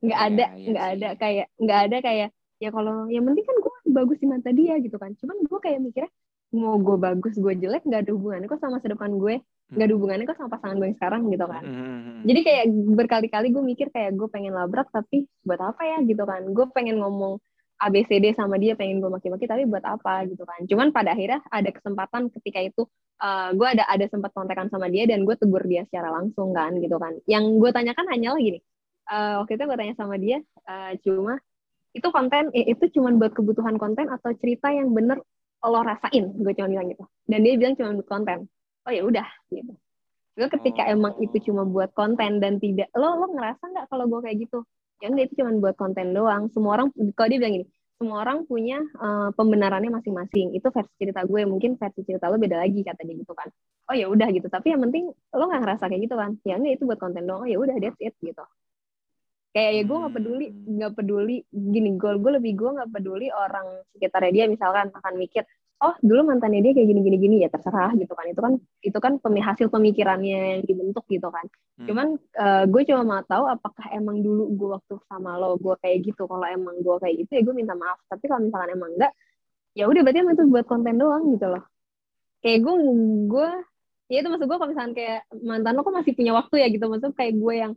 Nggak 0.00 0.18
Iya, 0.20 0.28
ada 0.30 0.44
iya 0.54 0.68
nggak 0.70 0.84
sih. 0.84 0.94
ada 0.94 1.08
kayak 1.16 1.46
nggak 1.58 1.80
ada 1.84 1.96
kayak 2.00 2.28
ya 2.62 2.70
kalau 2.70 2.96
yang 3.08 3.24
penting 3.24 3.44
kan 3.44 3.56
gue 3.58 3.72
bagus 3.90 4.18
di 4.18 4.26
mata 4.26 4.50
dia 4.50 4.74
gitu 4.78 4.96
kan. 4.96 5.10
Cuman 5.18 5.36
gue 5.42 5.58
kayak 5.60 5.78
mikirnya 5.80 6.10
mau 6.54 6.78
gue 6.78 6.96
bagus 6.96 7.34
gue 7.34 7.52
jelek 7.58 7.82
nggak 7.82 8.06
ada 8.06 8.12
hubungannya 8.14 8.46
kok 8.46 8.62
sama 8.62 8.78
masa 8.78 8.86
depan 8.86 9.10
gue 9.18 9.42
nggak 9.74 9.86
ada 9.90 9.94
hubungannya 9.98 10.24
kok 10.24 10.38
sama 10.38 10.50
pasangan 10.54 10.76
gue 10.78 10.86
yang 10.86 10.98
sekarang 11.00 11.22
gitu 11.26 11.46
kan. 11.50 11.62
Mhm. 11.66 12.14
jadi 12.24 12.40
kayak 12.46 12.64
berkali-kali 12.94 13.46
gue 13.50 13.62
mikir 13.64 13.86
kayak 13.90 14.14
gue 14.14 14.28
pengen 14.30 14.54
labrak 14.54 14.86
tapi 14.94 15.26
buat 15.42 15.58
apa 15.58 15.82
ya? 15.82 15.98
Gitu 16.00 16.22
kan. 16.22 16.46
Gue 16.54 16.66
pengen 16.70 17.02
ngomong 17.02 17.42
ABCD 17.80 18.38
sama 18.38 18.56
dia 18.56 18.78
pengen 18.78 19.02
gue 19.02 19.10
maki-maki 19.10 19.50
tapi 19.50 19.66
buat 19.66 19.82
apa 19.82 20.24
gitu 20.30 20.46
kan. 20.46 20.62
Cuman 20.70 20.94
pada 20.94 21.12
akhirnya 21.12 21.42
ada 21.50 21.70
kesempatan 21.74 22.30
ketika 22.30 22.62
itu 22.62 22.86
uh, 23.20 23.50
gue 23.52 23.66
ada 23.66 23.84
ada 23.90 24.06
sempat 24.08 24.30
kontekan 24.30 24.70
sama 24.70 24.86
dia 24.86 25.04
dan 25.10 25.26
gue 25.26 25.34
tegur 25.34 25.62
dia 25.66 25.82
secara 25.90 26.14
langsung 26.14 26.54
kan 26.54 26.76
gitu 26.78 26.96
kan. 26.96 27.18
Yang 27.26 27.44
gue 27.58 27.70
tanyakan 27.74 28.06
hanyalah 28.10 28.40
gini 28.40 28.60
uh, 29.10 29.44
waktu 29.44 29.58
itu 29.58 29.64
gue 29.66 29.76
tanya 29.76 29.94
sama 29.96 30.14
dia 30.16 30.38
uh, 30.68 30.92
cuma 31.04 31.36
itu 31.94 32.08
konten 32.10 32.50
eh, 32.50 32.74
itu 32.74 32.90
cuma 32.98 33.14
buat 33.14 33.32
kebutuhan 33.38 33.78
konten 33.78 34.10
atau 34.10 34.34
cerita 34.42 34.70
yang 34.74 34.90
bener 34.90 35.22
lo 35.64 35.80
rasain? 35.80 36.34
Gue 36.36 36.52
cuma 36.52 36.68
bilang 36.68 36.90
gitu. 36.90 37.04
Dan 37.24 37.40
dia 37.46 37.54
bilang 37.56 37.74
cuma 37.78 37.94
buat 37.96 38.08
konten. 38.10 38.38
Oh 38.84 38.92
ya 38.92 39.02
udah 39.06 39.28
gitu. 39.48 39.72
Gue 40.34 40.48
ketika 40.50 40.90
Oh. 40.90 40.94
emang 40.98 41.14
itu 41.22 41.36
cuma 41.50 41.62
buat 41.62 41.94
konten 41.94 42.42
dan 42.42 42.58
tidak 42.58 42.90
lo 42.98 43.14
lo 43.22 43.26
ngerasa 43.32 43.62
nggak 43.70 43.86
kalau 43.88 44.04
gue 44.10 44.20
kayak 44.26 44.38
gitu 44.44 44.66
ya 45.02 45.06
enggak 45.10 45.24
itu 45.30 45.34
cuma 45.42 45.50
buat 45.64 45.76
konten 45.78 46.06
doang. 46.16 46.42
Semua 46.54 46.72
orang 46.80 46.88
kalau 47.16 47.28
dia 47.30 47.38
bilang 47.42 47.54
gini 47.62 47.66
semua 47.94 48.26
orang 48.26 48.42
punya 48.50 48.78
eh, 48.82 49.28
pembenarannya 49.38 49.90
masing-masing. 49.94 50.46
Itu 50.58 50.68
versi 50.74 50.92
cerita 51.00 51.20
gue 51.24 51.40
mungkin 51.46 51.78
versi 51.78 52.00
cerita 52.06 52.26
lo 52.32 52.36
beda 52.42 52.58
lagi 52.62 52.80
kata 52.82 53.00
dia 53.06 53.16
gitu 53.22 53.32
kan. 53.38 53.48
Oh 53.90 53.94
ya 53.94 54.06
udah 54.10 54.28
gitu. 54.34 54.46
Tapi 54.50 54.74
yang 54.74 54.82
penting 54.84 55.04
lo 55.10 55.44
nggak 55.48 55.62
ngerasa 55.62 55.84
kayak 55.90 56.02
gitu 56.06 56.16
kan. 56.18 56.30
Ya 56.42 56.54
enggak 56.58 56.74
itu 56.80 56.84
buat 56.90 57.00
konten 57.00 57.22
doang. 57.28 57.46
Oh 57.46 57.48
ya 57.48 57.56
udah 57.60 57.76
that's 57.80 57.98
it 58.02 58.14
gitu. 58.20 58.44
Kayak 59.54 59.70
ya 59.78 59.82
gue 59.86 59.96
nggak 60.02 60.14
peduli 60.18 60.46
Hmm. 60.50 60.62
nggak 60.78 60.92
peduli 60.98 61.36
gini 61.54 61.90
gue 61.94 62.12
gue 62.18 62.32
lebih 62.42 62.52
gue 62.58 62.70
nggak 62.74 62.90
peduli 62.90 63.26
orang 63.30 63.66
sekitarnya 63.94 64.32
dia 64.34 64.44
misalkan 64.50 64.86
akan 64.90 65.14
mikir 65.14 65.46
oh 65.84 65.94
dulu 66.00 66.24
mantannya 66.24 66.64
dia 66.64 66.72
kayak 66.72 66.88
gini 66.88 67.00
gini 67.04 67.16
gini 67.20 67.36
ya 67.44 67.48
terserah 67.52 67.92
gitu 68.00 68.16
kan. 68.16 68.24
Itu 68.32 68.40
kan 68.40 68.52
itu 68.80 68.98
kan 69.04 69.12
pemi- 69.20 69.44
hasil 69.44 69.68
pemikirannya 69.68 70.38
yang 70.58 70.62
dibentuk 70.64 71.04
gitu 71.12 71.28
kan. 71.28 71.44
Hmm. 71.74 71.86
cuman 71.90 72.06
eh, 72.16 72.64
gue 72.70 72.82
cuma 72.88 73.02
mau 73.02 73.22
tahu 73.26 73.44
apakah 73.50 73.86
emang 73.92 74.22
dulu 74.22 74.48
gue 74.56 74.68
waktu 74.78 74.94
sama 75.10 75.36
lo 75.36 75.60
gue 75.60 75.74
kayak 75.84 75.98
gitu. 76.08 76.24
Kalau 76.24 76.46
emang 76.46 76.80
gue 76.80 76.96
kayak 77.02 77.14
gitu 77.26 77.30
ya 77.36 77.42
gue 77.44 77.54
minta 77.54 77.74
maaf. 77.76 77.98
Tapi 78.08 78.24
kalau 78.30 78.42
misalkan 78.46 78.70
emang 78.72 78.90
enggak 78.96 79.12
ya 79.74 79.84
udah 79.90 80.00
berarti 80.06 80.18
emang 80.24 80.34
itu 80.38 80.44
buat 80.48 80.66
konten 80.70 80.94
doang 80.96 81.24
gitu 81.34 81.46
loh. 81.52 81.62
Kayak 82.40 82.58
gue 82.64 82.74
gue 83.28 83.50
ya 84.12 84.16
itu 84.20 84.28
maksud 84.30 84.46
gue 84.46 84.58
kalau 84.58 84.70
misalkan 84.70 84.94
kayak 84.96 85.20
mantan 85.42 85.72
lo 85.76 85.82
kok 85.82 85.94
masih 85.96 86.12
punya 86.16 86.32
waktu 86.32 86.54
ya 86.62 86.66
gitu. 86.72 86.84
Maksud 86.88 87.12
kayak 87.18 87.34
gue 87.36 87.54
yang 87.58 87.72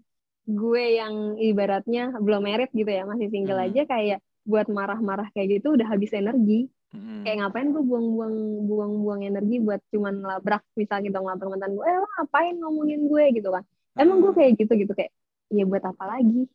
gue 0.48 0.84
yang 0.96 1.14
ibaratnya 1.36 2.16
belum 2.24 2.40
merit 2.40 2.72
gitu 2.72 2.88
ya 2.88 3.04
masih 3.04 3.28
single 3.28 3.60
Hmm. 3.60 3.68
aja 3.68 3.84
kayak 3.84 4.20
buat 4.48 4.72
marah-marah 4.72 5.28
kayak 5.36 5.60
gitu 5.60 5.76
udah 5.76 5.92
habis 5.92 6.08
energi 6.16 6.72
Mhm. 6.88 7.22
kayak 7.22 7.38
ngapain 7.38 7.68
gue 7.70 7.84
buang-buang 7.84 8.36
buang-buang 8.64 9.22
energi 9.22 9.60
buat 9.60 9.84
cuman 9.90 10.22
labrak 10.22 10.64
misalnya 10.74 11.04
gitu 11.06 11.18
ngelabrak 11.18 11.50
mantan 11.50 11.72
gue 11.72 11.84
eh 11.84 11.96
lo 11.96 12.08
ngapain 12.10 12.56
ngomongin 12.56 13.02
gue 13.06 13.24
gitu 13.34 13.50
kan 13.50 13.64
emang 13.96 14.18
gue 14.20 14.30
Hmm. 14.30 14.40
kayak 14.40 14.52
gitu 14.56 14.74
gitu 14.78 14.94
kayak 14.94 15.12
ya 15.50 15.64
buat 15.64 15.84
apa 15.84 16.04
lagi 16.08 16.48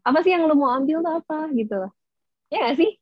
apa 0.00 0.18
sih 0.20 0.30
yang 0.30 0.44
lo 0.44 0.54
mau 0.54 0.70
ambil 0.70 1.00
tuh 1.00 1.14
apa 1.16 1.38
gitu 1.50 1.74
loh 1.76 1.92
ya 2.48 2.70
gak 2.70 2.76
sih 2.76 2.92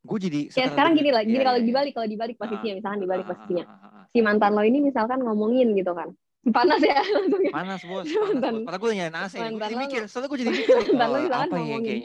Gue 0.00 0.18
jadi 0.18 0.40
ya 0.48 0.70
sekarang 0.70 0.94
gini 0.94 1.10
lah 1.10 1.20
gini 1.20 1.34
Iya, 1.34 1.44
kalau 1.44 1.58
iya, 1.58 1.66
iya. 1.66 1.68
dibalik 1.68 1.92
kalau 1.92 2.06
dibalik 2.06 2.36
posisinya 2.36 2.72
Ah, 2.72 2.78
misalkan 2.78 3.00
dibalik 3.02 3.20
ah, 3.20 3.26
ah, 3.26 3.30
posisinya 3.34 3.64
ah, 3.64 3.74
ah, 3.74 3.90
ah. 3.92 4.04
si 4.06 4.18
mantan 4.20 4.52
lo 4.52 4.62
ini 4.62 4.78
misalkan 4.80 5.18
ngomongin 5.20 5.74
gitu 5.74 5.92
kan 5.92 6.08
panas 6.46 6.78
ya 6.78 7.02
langsung 7.18 7.42
ya. 7.42 7.50
Panas 7.50 7.82
bos, 7.82 8.06
panas 8.06 8.22
Mantan- 8.30 8.54
bos. 8.54 8.64
Padahal 8.64 8.80
gue 8.80 8.90
nyalain 8.94 9.16
AC 9.18 9.34
nih, 9.34 9.42
gue 9.42 9.42
mantan 9.50 9.58
jadi 9.66 9.76
mikir. 9.76 10.02
Soalnya 10.06 10.28
gue 10.30 10.38
jadi 10.38 10.52
mikir, 10.52 10.74
mantan 10.78 10.94
lo 11.04 11.10
oh, 11.10 11.20
misalkan 11.20 11.48
ya 11.50 11.58
ngomongin. 11.58 11.98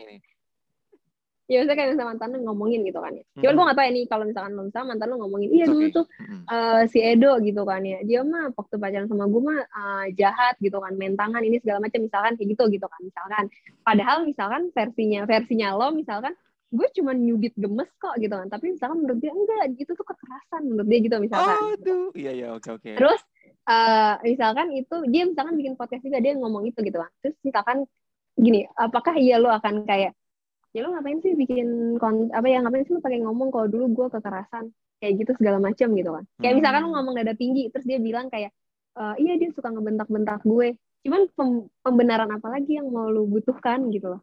Ya 1.52 1.60
misalnya 1.60 1.76
kayak 1.76 1.90
misalnya 1.92 2.10
mantan 2.16 2.30
lo 2.32 2.38
ngomongin 2.48 2.80
gitu 2.88 3.00
kan 3.04 3.12
ya. 3.12 3.24
Cuman 3.36 3.44
Hmm. 3.44 3.58
gue 3.60 3.66
gak 3.68 3.76
tahu 3.76 3.84
ya 3.84 3.92
nih 3.92 4.06
kalau 4.08 4.24
misalkan 4.24 4.52
lo 4.56 4.62
misalnya 4.64 4.88
mantan 4.96 5.08
lo 5.12 5.16
ngomongin 5.20 5.50
iya 5.52 5.66
dulu 5.68 5.86
tuh 5.92 6.06
eh, 6.48 6.82
si 6.88 7.00
Edo 7.04 7.32
gitu 7.44 7.62
kan 7.68 7.82
ya. 7.84 8.00
Dia 8.08 8.20
mah 8.24 8.56
waktu 8.56 8.76
pacaran 8.80 9.08
sama 9.12 9.26
gue 9.28 9.42
mah 9.44 9.60
eh, 9.60 10.06
jahat 10.16 10.56
gitu 10.64 10.78
kan 10.80 10.96
main 10.96 11.20
tangan 11.20 11.44
ini 11.44 11.60
segala 11.60 11.84
macam 11.84 12.00
misalkan 12.00 12.40
kayak 12.40 12.50
gitu 12.56 12.64
gitu 12.72 12.88
kan 12.88 13.02
misalkan. 13.04 13.44
Padahal 13.84 14.18
misalkan 14.24 14.62
versinya 14.72 15.22
versinya 15.28 15.68
lo 15.76 15.92
misalkan 15.92 16.32
gue 16.72 16.88
cuma 16.96 17.12
nyubit 17.12 17.52
gemes 17.60 17.92
kok 18.00 18.16
gitu 18.16 18.32
kan. 18.32 18.48
Tapi 18.48 18.66
misalkan 18.72 19.04
menurut 19.04 19.20
dia 19.20 19.36
enggak 19.36 19.76
itu 19.76 19.92
tuh 19.92 20.06
kekerasan 20.08 20.62
menurut 20.64 20.88
dia 20.88 21.00
gitu 21.04 21.16
misalkan. 21.20 21.58
Aduh, 21.76 22.16
iya 22.16 22.32
iya 22.32 22.48
oke 22.56 22.80
oke. 22.80 22.96
terus 22.96 23.20
eh, 23.68 24.16
misalkan 24.24 24.72
itu 24.72 24.96
dia 25.12 25.28
misalkan 25.28 25.60
bikin 25.60 25.76
podcast 25.76 26.00
juga 26.00 26.24
dia 26.24 26.32
ngomong 26.40 26.64
itu 26.64 26.80
gitu 26.80 26.96
kan. 26.96 27.12
Terus 27.20 27.36
misalkan 27.44 27.84
gini 28.40 28.64
apakah 28.80 29.20
iya 29.20 29.36
lo 29.36 29.52
akan 29.52 29.84
kayak 29.84 30.16
ya 30.72 30.82
lo 30.82 30.96
ngapain 30.96 31.20
sih 31.20 31.34
bikin 31.34 31.68
kon 31.98 32.32
apa 32.32 32.48
ya 32.48 32.60
ngapain 32.60 32.84
sih 32.84 32.96
lo 32.96 33.00
pakai 33.00 33.20
ngomong 33.20 33.52
kalau 33.52 33.68
dulu 33.68 33.86
gue 33.92 34.08
kekerasan? 34.10 34.72
Kayak 34.98 35.14
gitu 35.20 35.32
segala 35.36 35.58
macam 35.58 35.88
gitu 35.92 36.10
kan. 36.12 36.24
Kayak 36.38 36.56
misalkan 36.58 36.82
lo 36.82 36.88
Hmm. 36.88 36.96
ngomong 36.96 37.14
dada 37.18 37.34
tinggi 37.34 37.68
terus 37.70 37.84
dia 37.84 37.98
bilang 37.98 38.30
kayak 38.30 38.54
"Eh, 38.92 39.16
iya 39.20 39.34
dia 39.36 39.50
suka 39.52 39.68
ngebentak-bentak 39.68 40.44
gue. 40.44 40.76
Cuman 41.02 41.22
pem- 41.32 41.68
pembenaran 41.82 42.30
apa 42.30 42.48
lagi 42.50 42.78
yang 42.78 42.88
mau 42.88 43.08
lu 43.08 43.26
butuhkan 43.26 43.90
gitu 43.90 44.14
loh. 44.14 44.22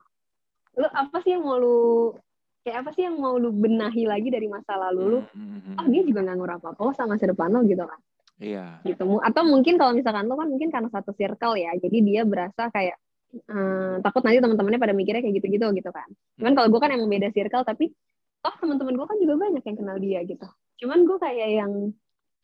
Lu 0.76 0.86
apa 0.86 1.18
sih 1.20 1.34
yang 1.34 1.42
mau 1.42 1.58
lu 1.58 2.14
kayak 2.62 2.84
apa 2.84 2.90
sih 2.92 3.02
yang 3.02 3.16
mau 3.16 3.34
lu 3.34 3.50
benahi 3.50 4.04
lagi 4.04 4.28
dari 4.28 4.46
masa 4.46 4.76
lalu 4.78 5.18
lu? 5.18 5.20
Mhm, 5.34 5.56
mhm. 5.58 5.74
oh 5.80 5.86
dia 5.88 6.02
juga 6.04 6.20
nggak 6.22 6.36
ngurah 6.36 6.56
apa-apa 6.60 6.80
oh, 6.80 6.92
sama 6.92 7.16
masa 7.16 7.26
depan 7.26 7.50
lo 7.50 7.60
gitu 7.64 7.82
kan. 7.82 8.00
Iya. 8.38 8.78
gitu. 8.86 9.18
Atau 9.18 9.42
mungkin 9.42 9.74
kalau 9.74 9.90
misalkan 9.90 10.30
lo 10.30 10.38
kan 10.38 10.46
mungkin 10.46 10.70
karena 10.70 10.86
satu 10.88 11.10
circle 11.10 11.58
ya 11.58 11.74
jadi 11.74 11.98
dia 12.06 12.22
berasa 12.22 12.70
kayak 12.70 12.94
eh, 13.34 13.96
takut 14.00 14.22
nanti 14.24 14.38
teman-temannya 14.40 14.80
pada 14.80 14.94
mikirnya 14.96 15.22
kayak 15.24 15.36
gitu-gitu 15.42 15.66
gitu 15.76 15.90
kan. 15.92 16.08
Cuman 16.40 16.52
kalau 16.56 16.68
gue 16.72 16.80
kan 16.80 16.90
emang 16.92 17.08
beda 17.10 17.28
circle 17.32 17.64
tapi 17.64 17.92
toh 18.38 18.54
teman-teman 18.62 18.94
gue 18.96 19.06
kan 19.06 19.18
juga 19.20 19.34
banyak 19.36 19.62
yang 19.64 19.76
kenal 19.76 19.96
dia 20.00 20.20
gitu. 20.24 20.48
Cuman 20.84 20.98
gue 21.04 21.18
kayak 21.20 21.48
yang 21.52 21.72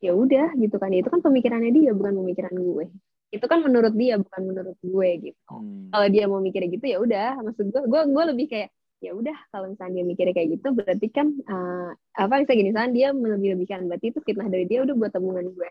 ya 0.04 0.12
udah 0.12 0.48
gitu 0.60 0.76
kan. 0.76 0.90
Itu 0.92 1.08
kan 1.08 1.20
pemikirannya 1.24 1.70
dia 1.72 1.90
bukan 1.96 2.12
pemikiran 2.20 2.54
gue. 2.54 2.86
Itu 3.32 3.46
kan 3.50 3.64
menurut 3.64 3.94
dia 3.96 4.20
bukan 4.20 4.42
menurut 4.44 4.76
gue 4.78 5.08
gitu. 5.32 5.54
Hmm. 5.54 5.90
kalau 5.90 6.06
dia 6.10 6.24
mau 6.28 6.40
mikirnya 6.44 6.68
gitu 6.70 6.86
ya 6.86 6.98
udah. 7.00 7.40
Maksud 7.40 7.66
gue 7.72 7.82
gue 7.88 8.00
gue 8.12 8.24
lebih 8.34 8.46
kayak 8.52 8.70
ya 9.02 9.12
udah 9.12 9.36
kalau 9.52 9.68
misalnya 9.68 10.00
dia 10.00 10.04
mikirnya 10.08 10.32
kayak 10.32 10.48
gitu 10.56 10.68
berarti 10.72 11.06
kan 11.12 11.28
eh, 11.28 11.90
apa 12.16 12.40
misalnya 12.40 12.56
gini 12.56 12.68
misalnya 12.72 12.92
dia 12.96 13.08
melebih-lebihkan 13.12 13.84
berarti 13.84 14.06
itu 14.16 14.18
fitnah 14.24 14.48
dari 14.48 14.64
dia 14.64 14.80
udah 14.80 14.96
buat 14.96 15.12
tabungan 15.12 15.44
gue 15.52 15.70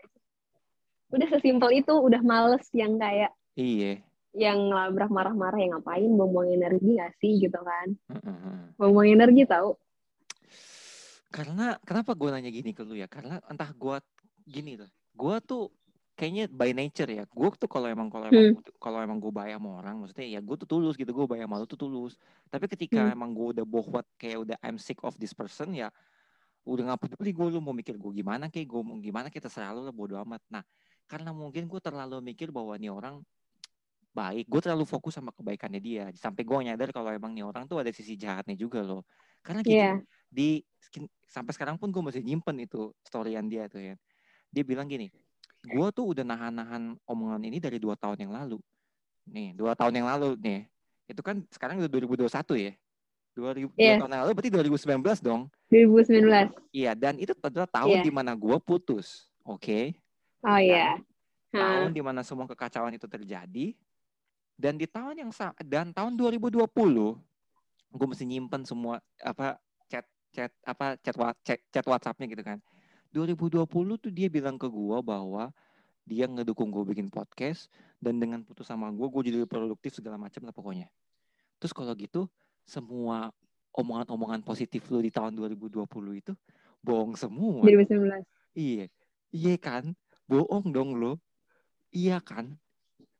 udah 1.18 1.28
sesimpel 1.34 1.70
itu 1.74 1.90
udah 1.90 2.22
males 2.22 2.62
yang 2.70 2.94
kayak 2.94 3.34
Iya. 3.54 4.02
Yang 4.34 4.58
ngelabrak 4.70 5.10
marah-marah 5.10 5.58
yang 5.62 5.72
ngapain? 5.78 6.10
Buang-buang 6.10 6.50
energi 6.50 6.98
gak 6.98 7.14
sih? 7.22 7.38
Gitu 7.38 7.54
kan. 7.56 7.88
Buang-buang 8.76 9.14
energi 9.14 9.46
tahu 9.46 9.78
Karena 11.34 11.74
kenapa 11.82 12.14
gue 12.14 12.30
nanya 12.30 12.50
gini 12.50 12.70
ke 12.70 12.86
lu 12.86 12.94
ya? 12.94 13.10
Karena 13.10 13.42
entah 13.50 13.70
gue 13.74 13.96
gini 14.46 14.78
tuh. 14.78 14.86
Gue 15.18 15.34
tuh 15.42 15.66
kayaknya 16.14 16.46
by 16.46 16.70
nature 16.70 17.10
ya. 17.10 17.26
Gue 17.26 17.50
tuh 17.58 17.66
kalau 17.66 17.90
emang 17.90 18.06
kalau 18.06 18.30
Hmm. 18.30 18.54
emang 18.54 18.62
kalau 18.78 18.98
emang 19.02 19.18
gue 19.18 19.34
bayar 19.34 19.58
sama 19.58 19.82
orang 19.82 19.98
maksudnya 19.98 20.30
ya 20.30 20.38
gue 20.38 20.56
tuh 20.62 20.68
tulus 20.70 20.94
gitu. 20.94 21.10
Gue 21.10 21.26
bayar 21.26 21.50
malu 21.50 21.66
tuh 21.66 21.74
tulus. 21.74 22.14
Tapi 22.46 22.70
ketika 22.70 23.10
Hmm. 23.10 23.18
emang 23.18 23.30
gue 23.34 23.58
udah 23.58 23.66
bohwat 23.66 24.06
kayak 24.14 24.46
udah 24.46 24.56
I'm 24.62 24.78
sick 24.78 25.02
of 25.02 25.18
this 25.18 25.34
person 25.34 25.74
ya 25.74 25.90
udah 26.64 26.94
nggak 26.94 27.00
peduli 27.04 27.30
gue 27.36 27.46
lu 27.52 27.60
mau 27.60 27.76
mikir 27.76 27.98
gue 28.00 28.12
gimana 28.24 28.48
kayak 28.48 28.72
gue 28.72 28.80
mau 28.80 28.96
gimana 28.96 29.28
kita 29.28 29.50
selalu 29.50 29.84
lah 29.84 29.92
bodo 29.92 30.16
amat. 30.22 30.40
Nah 30.54 30.62
karena 31.04 31.34
mungkin 31.34 31.66
gue 31.66 31.80
terlalu 31.82 32.22
mikir 32.24 32.48
bahwa 32.54 32.78
nih 32.78 32.94
orang 32.94 33.20
baik 34.14 34.46
gue 34.46 34.60
terlalu 34.62 34.86
fokus 34.86 35.18
sama 35.18 35.34
kebaikannya 35.34 35.82
dia 35.82 36.04
sampai 36.14 36.46
gue 36.46 36.54
nyadar 36.64 36.94
kalau 36.94 37.10
emang 37.10 37.34
nih 37.34 37.42
orang 37.42 37.66
tuh 37.66 37.82
ada 37.82 37.90
sisi 37.90 38.14
jahatnya 38.14 38.54
juga 38.54 38.78
loh 38.80 39.02
karena 39.42 39.60
gini 39.60 39.74
Iya. 39.74 39.92
di 40.30 40.62
sampai 41.26 41.50
sekarang 41.50 41.74
pun 41.74 41.90
gue 41.90 41.98
masih 41.98 42.22
nyimpen 42.22 42.62
itu 42.62 42.94
storyan 43.02 43.50
dia 43.50 43.66
tuh 43.66 43.82
ya 43.82 43.94
dia 44.48 44.62
bilang 44.62 44.86
gini 44.86 45.10
gue 45.60 45.86
tuh 45.90 46.14
udah 46.14 46.22
nahan-nahan 46.22 46.94
omongan 47.04 47.42
ini 47.42 47.58
dari 47.58 47.82
dua 47.82 47.98
tahun 47.98 48.22
yang 48.22 48.32
lalu 48.32 48.62
nih 49.26 49.50
dua 49.52 49.74
tahun 49.74 49.98
yang 49.98 50.06
lalu 50.06 50.38
nih 50.38 50.70
itu 51.10 51.20
kan 51.20 51.42
sekarang 51.50 51.82
udah 51.82 51.90
2021 51.90 52.30
ya 52.54 52.72
2000 53.34 53.66
dua 53.66 53.74
Iya. 53.74 53.94
tahun 53.98 54.10
yang 54.14 54.22
lalu 54.22 54.32
berarti 54.38 54.50
2019 54.54 55.18
dong 55.18 55.50
2019. 55.66 56.54
iya 56.70 56.94
dan 56.94 57.18
itu 57.18 57.34
adalah 57.42 57.66
tahun 57.66 57.98
Iya. 57.98 58.04
di 58.06 58.12
mana 58.14 58.38
gue 58.38 58.56
putus 58.62 59.26
oke 59.42 59.90
Oh 60.46 60.60
iya. 60.60 61.02
tahun 61.50 61.90
Hmm. 61.90 61.96
di 61.96 62.02
mana 62.02 62.20
semua 62.22 62.46
kekacauan 62.46 62.94
itu 62.94 63.10
terjadi 63.10 63.74
dan 64.54 64.78
di 64.78 64.86
tahun 64.86 65.26
yang 65.26 65.30
dan 65.66 65.90
tahun 65.90 66.14
2020 66.14 66.62
gue 67.94 68.06
mesti 68.10 68.24
nyimpen 68.26 68.62
semua 68.66 68.98
apa 69.22 69.58
chat 69.86 70.06
chat 70.34 70.50
apa 70.66 70.98
chat 71.02 71.14
chat, 71.42 71.58
chat 71.70 71.86
WhatsAppnya 71.86 72.26
gitu 72.30 72.42
kan 72.42 72.58
2020 73.14 73.62
tuh 73.98 74.10
dia 74.10 74.26
bilang 74.26 74.58
ke 74.58 74.66
gue 74.66 74.98
bahwa 75.02 75.54
dia 76.04 76.28
ngedukung 76.28 76.68
gue 76.68 76.84
bikin 76.94 77.08
podcast 77.08 77.70
dan 78.02 78.18
dengan 78.18 78.42
putus 78.42 78.66
sama 78.66 78.90
gue 78.90 79.06
gue 79.06 79.22
jadi 79.30 79.38
produktif 79.46 79.94
segala 79.94 80.18
macam 80.18 80.42
lah 80.44 80.54
pokoknya 80.54 80.88
terus 81.62 81.70
kalau 81.70 81.94
gitu 81.94 82.26
semua 82.66 83.30
omongan-omongan 83.74 84.42
positif 84.46 84.86
lu 84.90 85.02
di 85.02 85.10
tahun 85.10 85.34
2020 85.34 85.82
itu 86.14 86.32
bohong 86.84 87.16
semua 87.18 87.64
2019. 87.64 88.22
Iya, 88.54 88.86
iya 89.34 89.54
kan? 89.58 89.98
Bohong 90.30 90.70
dong 90.70 90.94
lo. 90.94 91.18
Iya 91.90 92.22
kan? 92.22 92.54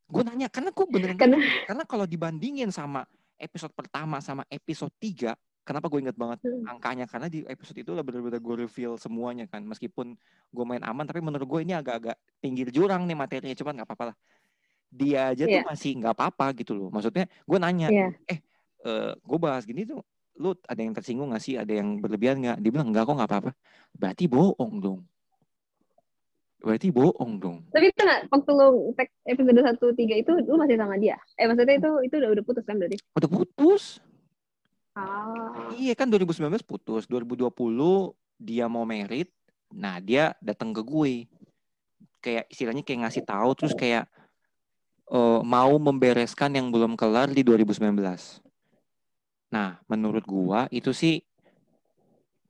Gue 0.05 0.23
nanya 0.23 0.47
karena 0.49 0.71
gue 0.71 0.87
beneran 0.87 1.17
Karena 1.17 1.37
karena 1.65 1.85
kalau 1.85 2.05
dibandingin 2.05 2.69
sama 2.69 3.05
episode 3.35 3.73
pertama 3.73 4.21
sama 4.21 4.45
episode 4.47 4.93
3 4.97 5.35
kenapa 5.65 5.89
gue 5.89 6.01
inget 6.01 6.15
banget 6.15 6.39
Hmm. 6.45 6.71
angkanya 6.71 7.09
karena 7.09 7.27
di 7.27 7.41
episode 7.45 7.77
itu 7.77 7.91
lah 7.91 8.05
bener-bener 8.05 8.37
gue 8.37 8.57
reveal 8.63 8.95
semuanya 8.95 9.49
kan 9.49 9.65
meskipun 9.65 10.13
gue 10.49 10.65
main 10.65 10.85
aman 10.85 11.03
tapi 11.03 11.19
menurut 11.19 11.49
gue 11.49 11.61
ini 11.65 11.73
agak-agak 11.73 12.15
pinggir 12.39 12.69
jurang 12.69 13.09
nih 13.09 13.17
materinya 13.17 13.57
cuman 13.57 13.73
nggak 13.81 13.89
apa-apa 13.89 14.05
lah 14.13 14.17
dia 14.87 15.33
aja 15.33 15.45
tuh 15.49 15.59
Iya. 15.59 15.67
masih 15.67 15.91
nggak 15.99 16.15
apa-apa 16.15 16.47
gitu 16.61 16.77
loh 16.77 16.93
maksudnya 16.93 17.25
gue 17.27 17.59
nanya 17.59 17.89
Iya. 17.91 18.09
eh 18.29 18.39
gue 19.17 19.39
bahas 19.41 19.65
gini 19.65 19.89
tuh 19.89 20.05
lu 20.37 20.53
ada 20.69 20.79
yang 20.79 20.93
tersinggung 20.93 21.33
gak 21.33 21.41
sih 21.41 21.57
ada 21.57 21.73
yang 21.73 21.97
berlebihan 21.99 22.37
nggak 22.39 22.57
dia 22.61 22.71
bilang 22.71 22.93
enggak 22.93 23.09
kok 23.09 23.17
nggak 23.17 23.31
apa-apa 23.33 23.51
berarti 23.97 24.25
bohong 24.29 24.73
dong 24.79 25.01
berarti 26.65 26.89
bohong 26.89 27.37
dong 27.37 27.61
Tapi 27.69 27.93
itu 27.93 28.01
nggak 28.01 28.33
waktu 28.33 28.51
lo 28.57 28.67
tag 28.97 29.13
episode 29.29 29.61
1 29.61 29.77
3 29.77 30.23
itu 30.25 30.33
lu 30.49 30.57
masih 30.57 30.81
sama 30.81 30.97
dia. 30.97 31.21
Eh 31.37 31.45
maksudnya 31.45 31.77
itu 31.77 31.91
itu 32.09 32.15
udah 32.17 32.31
udah 32.33 32.45
putus 32.45 32.65
kan 32.65 32.81
berarti? 32.81 32.97
udah 33.13 33.29
putus 33.29 34.01
Ah. 34.95 35.75
Iya 35.75 35.99
kan 35.99 36.07
2019 36.07 36.63
putus, 36.63 37.11
2020 37.11 38.15
dia 38.39 38.71
mau 38.71 38.87
merit. 38.87 39.27
Nah, 39.75 39.99
dia 39.99 40.39
datang 40.39 40.71
ke 40.71 40.87
gue. 40.87 41.27
Kayak 42.23 42.47
istilahnya 42.47 42.87
kayak 42.87 43.01
ngasih 43.03 43.27
tahu 43.27 43.51
terus 43.59 43.75
kayak 43.75 44.07
eh, 45.11 45.41
mau 45.43 45.75
membereskan 45.83 46.55
yang 46.55 46.71
belum 46.71 46.95
kelar 46.95 47.29
di 47.35 47.43
2019. 47.43 47.91
Nah, 49.51 49.79
menurut 49.91 50.25
gua 50.27 50.67
itu 50.71 50.91
sih 50.91 51.23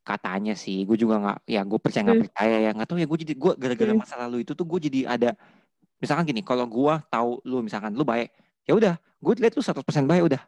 katanya 0.05 0.53
sih, 0.55 0.85
gue 0.85 0.97
juga 1.01 1.17
nggak, 1.19 1.39
ya 1.49 1.61
gue 1.65 1.79
percaya 1.81 2.03
nggak 2.07 2.21
Hmm. 2.21 2.27
percaya 2.29 2.57
ya 2.61 2.71
nggak 2.77 2.89
tahu 2.93 2.99
ya 3.01 3.07
gue 3.09 3.19
jadi 3.25 3.35
gue 3.35 3.53
gara-gara 3.57 3.93
Hmm. 3.97 4.01
masa 4.05 4.15
lalu 4.21 4.45
itu 4.45 4.53
tuh 4.53 4.67
gue 4.69 4.79
jadi 4.93 5.01
ada, 5.09 5.31
misalkan 5.99 6.29
gini, 6.29 6.45
kalau 6.45 6.69
gua 6.69 7.01
tahu 7.09 7.41
lu 7.49 7.65
misalkan 7.65 7.97
lu 7.97 8.05
baik, 8.05 8.31
ya 8.69 8.77
udah, 8.77 8.95
gue 9.01 9.33
lihat 9.41 9.57
lu 9.57 9.63
100% 9.65 10.05
baik 10.07 10.23
udah, 10.29 10.43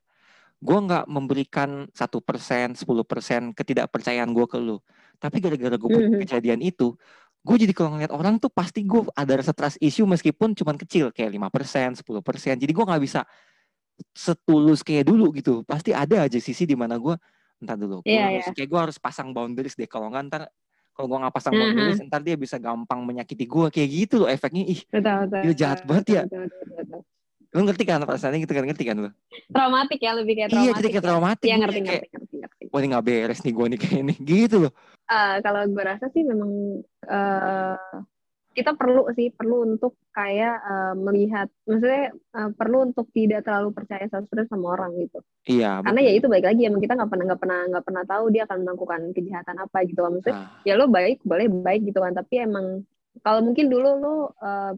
gue 0.60 0.78
nggak 0.88 1.04
memberikan 1.08 1.88
satu 1.96 2.20
persen, 2.24 2.76
10% 2.76 3.52
ketidakpercayaan 3.56 4.30
gue 4.36 4.46
ke 4.48 4.58
lu. 4.60 4.78
Tapi 5.20 5.40
gara-gara 5.40 5.76
gue 5.80 5.90
punya 5.90 6.08
Mhm. 6.12 6.20
kejadian 6.22 6.60
itu, 6.64 6.96
gue 7.46 7.56
jadi 7.60 7.72
kalau 7.76 7.96
ngeliat 7.96 8.12
orang 8.12 8.36
tuh 8.42 8.50
pasti 8.52 8.84
gue 8.84 9.04
ada 9.16 9.32
rasa 9.40 9.52
trust 9.56 9.78
issue 9.80 10.04
meskipun 10.08 10.52
cuman 10.58 10.76
kecil 10.80 11.12
kayak 11.14 11.32
5%, 11.32 11.96
10%. 11.96 12.56
Jadi 12.60 12.72
gue 12.74 12.84
nggak 12.84 13.02
bisa 13.04 13.24
setulus 14.16 14.84
kayak 14.84 15.08
dulu 15.08 15.32
gitu. 15.36 15.64
Pasti 15.64 15.92
ada 15.96 16.24
aja 16.28 16.38
sisi 16.40 16.64
di 16.68 16.76
mana 16.76 16.96
gue 17.00 17.16
entar 17.62 17.76
dulu. 17.76 18.04
Gue 18.04 18.10
Iya, 18.12 18.24
harus 18.28 18.46
iya. 18.46 18.54
kayak 18.54 18.68
gue 18.68 18.80
harus 18.88 18.96
pasang 19.00 19.28
boundaries 19.32 19.74
deh 19.74 19.88
kalau 19.88 20.12
nggak 20.12 20.24
ntar 20.28 20.42
kalau 20.92 21.06
gue 21.12 21.18
nggak 21.24 21.34
pasang 21.34 21.52
Mhm. 21.52 21.60
boundaries 21.60 22.00
ntar 22.08 22.20
dia 22.24 22.36
bisa 22.36 22.56
gampang 22.56 23.00
menyakiti 23.04 23.44
gue 23.44 23.66
kayak 23.68 23.88
gitu 23.90 24.14
loh 24.24 24.28
efeknya 24.28 24.64
ih 24.64 24.80
Betul, 24.88 25.28
betul. 25.28 25.40
Gila, 25.44 25.54
jahat 25.56 25.80
banget 25.84 26.06
ya. 26.08 26.22
Betul, 26.24 26.40
betul, 26.48 26.60
betul, 26.60 26.76
betul. 26.84 27.00
lu 27.56 27.60
ngerti 27.64 27.84
kan 27.88 28.00
perasaannya 28.04 28.38
gitu 28.44 28.52
kan 28.52 28.64
ngerti 28.68 28.84
kan 28.84 28.96
lu 29.00 29.10
Traumatik 29.48 30.00
ya 30.02 30.12
lebih 30.12 30.34
kayak 30.36 30.48
iya 30.52 30.52
traumatik. 30.52 30.76
jadi 30.76 30.88
kayak 30.92 31.00
ya. 31.00 31.08
traumatik 31.08 31.46
Iya 31.46 31.56
Gua 31.56 31.62
ngerti, 31.64 31.78
kayak 31.80 31.86
ngerti, 31.86 32.06
ngerti, 32.12 32.36
ngerti. 32.42 32.64
wah 32.68 32.78
ini 32.80 32.86
nggak 32.92 33.04
beres 33.06 33.40
nih 33.40 33.52
gue 33.56 33.66
nih 33.72 33.78
kayak 33.80 33.98
ini 34.04 34.14
gitu 34.20 34.56
loh 34.68 34.72
Eh, 35.06 35.34
kalau 35.38 35.62
gue 35.70 35.84
rasa 35.86 36.06
sih 36.10 36.22
memang 36.26 36.50
eh, 37.06 37.76
kita 38.56 38.72
perlu 38.72 39.12
sih 39.12 39.28
perlu 39.28 39.68
untuk 39.68 40.00
kayak 40.16 40.56
eh, 40.64 40.94
melihat 40.96 41.52
maksudnya 41.68 42.16
eh, 42.16 42.50
perlu 42.56 42.88
untuk 42.88 43.12
tidak 43.12 43.44
terlalu 43.44 43.76
percaya 43.76 44.08
100% 44.08 44.48
sama 44.48 44.72
orang 44.72 44.96
gitu. 44.96 45.20
Iya 45.44 45.84
karena 45.84 46.00
betul. 46.00 46.08
ya 46.08 46.12
itu 46.16 46.26
baik 46.32 46.46
lagi 46.48 46.62
emang 46.64 46.80
kita 46.80 46.94
nggak 46.96 47.10
pernah 47.12 47.24
nggak 47.28 47.40
pernah 47.44 47.60
nggak 47.68 47.84
pernah 47.84 48.04
tahu 48.08 48.24
dia 48.32 48.42
akan 48.48 48.58
melakukan 48.64 49.00
kejahatan 49.12 49.56
apa 49.60 49.78
gitu 49.84 50.00
kan. 50.00 50.10
Maksudnya 50.16 50.36
Ah, 50.40 50.48
ya 50.64 50.74
lo 50.80 50.88
baik 50.88 51.20
boleh 51.20 51.46
baik 51.52 51.82
gitu 51.84 51.98
kan. 52.00 52.12
Tapi 52.16 52.34
emang 52.40 52.66
kalau 53.20 53.40
mungkin 53.44 53.66
dulu 53.68 53.88
lo 54.00 54.16
eh, 54.40 54.72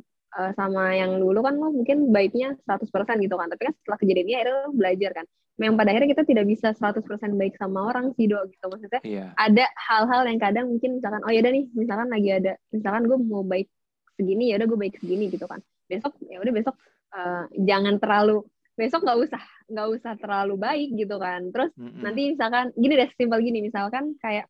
sama 0.58 0.92
yang 0.98 1.22
dulu 1.22 1.38
kan 1.40 1.54
lo 1.56 1.70
mungkin 1.70 2.10
baiknya 2.10 2.58
100% 2.66 2.90
gitu 3.22 3.34
kan. 3.38 3.46
Tapi 3.46 3.62
kan 3.70 3.74
setelah 3.78 3.98
kejadian 4.02 4.26
ini 4.26 4.34
akhirnya 4.34 4.54
lo 4.66 4.70
belajar 4.74 5.10
kan 5.22 5.26
memang 5.58 5.74
pada 5.74 5.90
akhirnya 5.90 6.14
kita 6.14 6.24
tidak 6.24 6.46
bisa 6.46 6.70
100% 6.70 7.02
baik 7.34 7.58
sama 7.58 7.90
orang 7.90 8.14
sih 8.14 8.30
do 8.30 8.38
gitu. 8.46 8.64
Maksudnya 8.70 9.02
iya. 9.02 9.34
ada 9.34 9.66
hal-hal 9.74 10.22
yang 10.30 10.38
kadang 10.38 10.66
mungkin 10.70 11.02
misalkan 11.02 11.20
oh 11.26 11.30
ya 11.34 11.42
udah 11.42 11.52
nih 11.52 11.64
misalkan 11.74 12.08
lagi 12.08 12.30
ada 12.30 12.52
misalkan 12.70 13.02
gue 13.10 13.18
mau 13.18 13.42
baik 13.42 13.68
segini 14.14 14.54
ya 14.54 14.62
udah 14.62 14.68
gue 14.70 14.78
baik 14.78 14.94
segini 15.02 15.24
gitu 15.28 15.44
kan. 15.50 15.60
Besok 15.90 16.14
ya 16.30 16.38
udah 16.38 16.54
besok 16.54 16.74
eh, 17.12 17.44
jangan 17.66 17.94
terlalu 17.98 18.46
besok 18.78 19.02
nggak 19.02 19.18
usah 19.18 19.42
nggak 19.68 19.88
usah 19.98 20.12
terlalu 20.16 20.54
baik 20.56 20.88
gitu 20.94 21.16
kan. 21.18 21.50
Terus 21.50 21.70
Mm-mm. 21.74 22.00
nanti 22.06 22.22
misalkan 22.32 22.70
gini 22.78 22.94
deh 22.94 23.10
simpel 23.18 23.42
gini 23.42 23.58
misalkan 23.60 24.14
kayak 24.22 24.46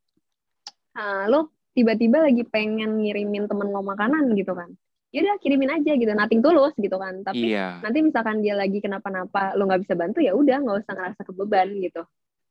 eh, 0.94 1.24
lo 1.32 1.56
tiba-tiba 1.72 2.28
lagi 2.28 2.44
pengen 2.44 3.00
ngirimin 3.00 3.48
temen 3.48 3.72
lo 3.72 3.80
makanan 3.80 4.34
gitu 4.36 4.52
kan 4.52 4.76
ya 5.08 5.24
udah 5.24 5.36
kirimin 5.40 5.72
aja 5.72 5.92
gitu 5.92 6.12
nating 6.12 6.40
tulus 6.40 6.76
gitu 6.76 6.96
kan 6.96 7.24
tapi 7.24 7.48
iya 7.48 7.80
nanti 7.80 8.04
misalkan 8.04 8.44
dia 8.44 8.52
lagi 8.52 8.76
kenapa-napa 8.78 9.56
lo 9.56 9.64
nggak 9.64 9.88
bisa 9.88 9.94
bantu 9.96 10.20
ya 10.20 10.36
udah 10.36 10.60
nggak 10.60 10.78
usah 10.84 10.92
ngerasa 10.92 11.20
kebeban 11.24 11.68
gitu 11.80 12.02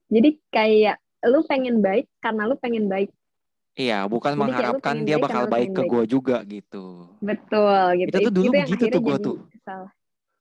jadi 0.09 0.29
kayak 0.49 0.97
lu 1.27 1.45
pengen 1.45 1.79
baik 1.79 2.09
karena 2.17 2.49
lu 2.49 2.57
pengen 2.57 2.89
baik 2.89 3.13
iya 3.77 4.09
bukan 4.09 4.33
Jadi 4.33 4.41
mengharapkan 4.41 4.95
dia 5.05 5.17
baik 5.17 5.23
bakal 5.23 5.41
karena 5.45 5.53
baik 5.53 5.69
ke 5.69 5.81
gue 5.85 6.03
juga 6.09 6.37
gitu 6.43 6.85
betul 7.21 7.85
gitu 7.95 8.09
Itu 8.09 8.19
tuh 8.25 8.33
dulu 8.33 8.49
yang 8.49 8.65
begitu 8.65 8.85
tuh 8.87 9.01
jadi 9.05 9.17
tuh. 9.21 9.37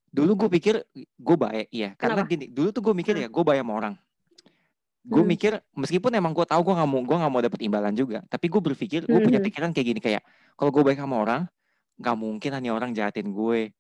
dulu 0.09 0.33
gue 0.33 0.49
pikir 0.57 0.75
gue 0.97 1.37
baik 1.37 1.67
iya 1.69 1.93
karena 1.95 2.25
Kenapa? 2.25 2.33
gini 2.33 2.45
dulu 2.49 2.69
tuh 2.73 2.81
gue 2.81 2.95
mikir 2.97 3.13
Hmm. 3.13 3.23
ya 3.23 3.29
gue 3.29 3.43
baik 3.45 3.61
sama 3.61 3.75
orang 3.77 3.95
gue 5.05 5.21
Hmm. 5.21 5.29
mikir 5.29 5.53
meskipun 5.77 6.11
emang 6.17 6.33
gue 6.33 6.47
tahu 6.49 6.65
gue 6.65 6.75
nggak 6.75 6.89
mau 6.89 7.01
gue 7.05 7.17
nggak 7.21 7.31
mau 7.31 7.43
dapet 7.45 7.61
imbalan 7.61 7.93
juga 7.93 8.25
tapi 8.27 8.49
gue 8.49 8.63
berpikir 8.63 9.05
gue 9.05 9.21
punya 9.21 9.37
Mhm. 9.37 9.47
pikiran 9.47 9.71
kayak 9.71 9.87
gini 9.87 10.01
kayak 10.01 10.23
kalau 10.57 10.73
gue 10.73 10.81
baik 10.83 10.97
sama 10.97 11.21
orang 11.21 11.43
nggak 11.97 12.17
mungkin 12.17 12.51
hanya 12.53 12.71
orang 12.77 12.91
jahatin 12.93 13.33
gue 13.33 13.73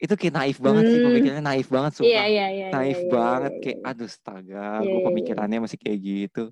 itu 0.00 0.14
kayak 0.16 0.32
naif 0.32 0.56
banget 0.58 0.82
sih 0.88 0.96
Hmm. 0.96 1.06
pemikirannya 1.12 1.44
naif 1.44 1.66
banget 1.68 1.92
sumpah 1.98 2.08
iya 2.08 2.24
iya 2.24 2.46
iya 2.48 2.66
naif 2.72 2.96
iya, 2.96 3.04
iya, 3.04 3.12
banget 3.12 3.52
iya, 3.52 3.60
kayak 3.60 3.78
iya. 3.78 3.88
aduh 3.90 4.08
astaga 4.08 4.64
Iya, 4.64 4.78
gue 4.80 4.88
iya, 4.88 4.96
iya. 4.96 5.06
pemikirannya 5.12 5.58
masih 5.60 5.78
kayak 5.78 5.98
gitu 6.00 6.44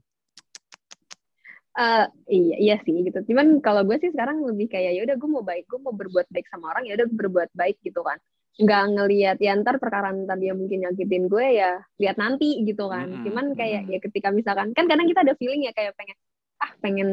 Eh, 1.79 2.07
iya 2.27 2.57
iya 2.59 2.77
sih 2.83 3.07
gitu 3.07 3.23
cuman 3.31 3.63
kalau 3.63 3.87
gue 3.87 3.95
sih 4.03 4.11
sekarang 4.11 4.43
lebih 4.43 4.67
kayak 4.67 4.99
ya 4.99 5.01
udah 5.07 5.15
gue 5.15 5.31
mau 5.31 5.47
baik 5.47 5.63
gue 5.71 5.79
mau 5.79 5.95
berbuat 5.95 6.27
baik 6.27 6.51
sama 6.51 6.75
orang 6.75 6.91
ya 6.91 6.99
udah 6.99 7.07
berbuat 7.07 7.51
baik 7.55 7.79
gitu 7.87 8.03
kan 8.03 8.19
nggak 8.59 8.85
ngelihat 8.99 9.39
ya 9.39 9.55
ntar 9.63 9.79
perkara 9.79 10.11
ntar 10.11 10.35
dia 10.43 10.59
mungkin 10.59 10.83
nyakitin 10.83 11.31
gue 11.31 11.47
ya 11.55 11.79
lihat 12.03 12.19
nanti 12.19 12.67
gitu 12.67 12.91
kan 12.91 13.07
Mm-mm, 13.07 13.23
cuman 13.31 13.47
kayak 13.55 13.87
mm-mm. 13.87 13.95
ya 13.95 13.99
ketika 14.03 14.35
misalkan 14.35 14.75
kan 14.75 14.91
kadang 14.91 15.07
kita 15.07 15.23
ada 15.23 15.39
feeling 15.39 15.63
ya 15.63 15.71
kayak 15.71 15.95
pengen 15.95 16.19
ah 16.59 16.71
pengen 16.83 17.09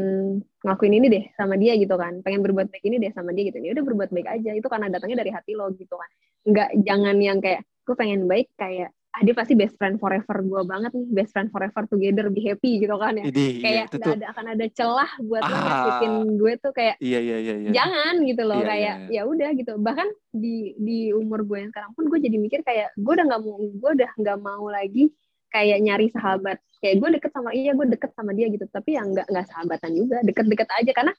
ngelakuin 0.65 0.93
ini 0.97 1.07
deh 1.09 1.23
sama 1.37 1.53
dia 1.55 1.77
gitu 1.77 1.93
kan. 1.95 2.21
Pengen 2.25 2.41
berbuat 2.41 2.69
baik 2.73 2.83
ini 2.85 2.97
deh 2.97 3.11
sama 3.13 3.29
dia 3.31 3.49
gitu. 3.53 3.61
Ya 3.61 3.77
udah 3.77 3.85
berbuat 3.85 4.09
baik 4.09 4.27
aja. 4.27 4.51
Itu 4.57 4.67
karena 4.69 4.89
datangnya 4.89 5.21
dari 5.21 5.31
hati 5.33 5.53
lo 5.53 5.69
gitu 5.73 5.93
kan. 5.93 6.09
Nggak 6.49 6.69
jangan 6.81 7.15
yang 7.21 7.37
kayak 7.41 7.61
gue 7.85 7.95
pengen 7.95 8.25
baik 8.25 8.49
kayak 8.57 8.89
ah 9.15 9.23
dia 9.23 9.31
pasti 9.31 9.55
best 9.55 9.79
friend 9.79 9.95
forever 9.95 10.43
gue 10.43 10.61
banget 10.67 10.91
nih 10.91 11.07
best 11.07 11.31
friend 11.31 11.47
forever 11.47 11.87
together 11.87 12.27
be 12.27 12.43
happy 12.43 12.83
gitu 12.83 12.99
kan 12.99 13.15
ya. 13.15 13.23
Ini, 13.31 13.45
kayak 13.63 13.75
iya, 13.79 13.83
itu 13.87 13.95
nggak 13.95 14.11
tuh. 14.11 14.17
ada 14.19 14.25
akan 14.35 14.45
ada 14.51 14.65
celah 14.75 15.11
buat 15.23 15.39
Ah. 15.39 15.51
nyakitin 15.55 16.13
gue 16.35 16.53
tuh 16.59 16.71
kayak 16.75 16.95
Iya, 16.99 17.19
iya, 17.23 17.37
iya, 17.39 17.55
iya. 17.63 17.69
jangan 17.71 18.13
gitu 18.27 18.43
loh. 18.43 18.59
Iya, 18.59 18.67
kayak 18.67 18.95
iya, 19.07 19.15
ya 19.15 19.21
udah 19.23 19.49
gitu. 19.55 19.71
Bahkan 19.79 20.07
di 20.35 20.55
di 20.75 20.99
umur 21.15 21.47
gue 21.47 21.57
yang 21.63 21.71
sekarang 21.71 21.95
pun 21.95 22.03
gue 22.11 22.19
jadi 22.19 22.35
mikir 22.35 22.59
kayak 22.67 22.91
gue 22.99 23.13
udah 23.15 23.25
nggak 23.29 23.41
mau 23.45 23.55
gue 23.55 23.91
udah 24.03 24.11
nggak 24.19 24.39
mau 24.43 24.65
lagi 24.67 25.03
kayak 25.47 25.77
nyari 25.79 26.11
sahabat 26.11 26.59
kayak 26.85 27.01
gue 27.01 27.09
deket 27.17 27.31
sama 27.33 27.49
iya 27.57 27.73
gue 27.73 27.87
deket 27.89 28.13
sama 28.13 28.31
dia 28.37 28.45
gitu 28.53 28.69
tapi 28.69 28.93
yang 28.93 29.09
nggak 29.09 29.25
nggak 29.25 29.45
sahabatan 29.49 29.91
juga 29.97 30.21
deket-deket 30.21 30.69
aja 30.69 30.91
karena 30.93 31.13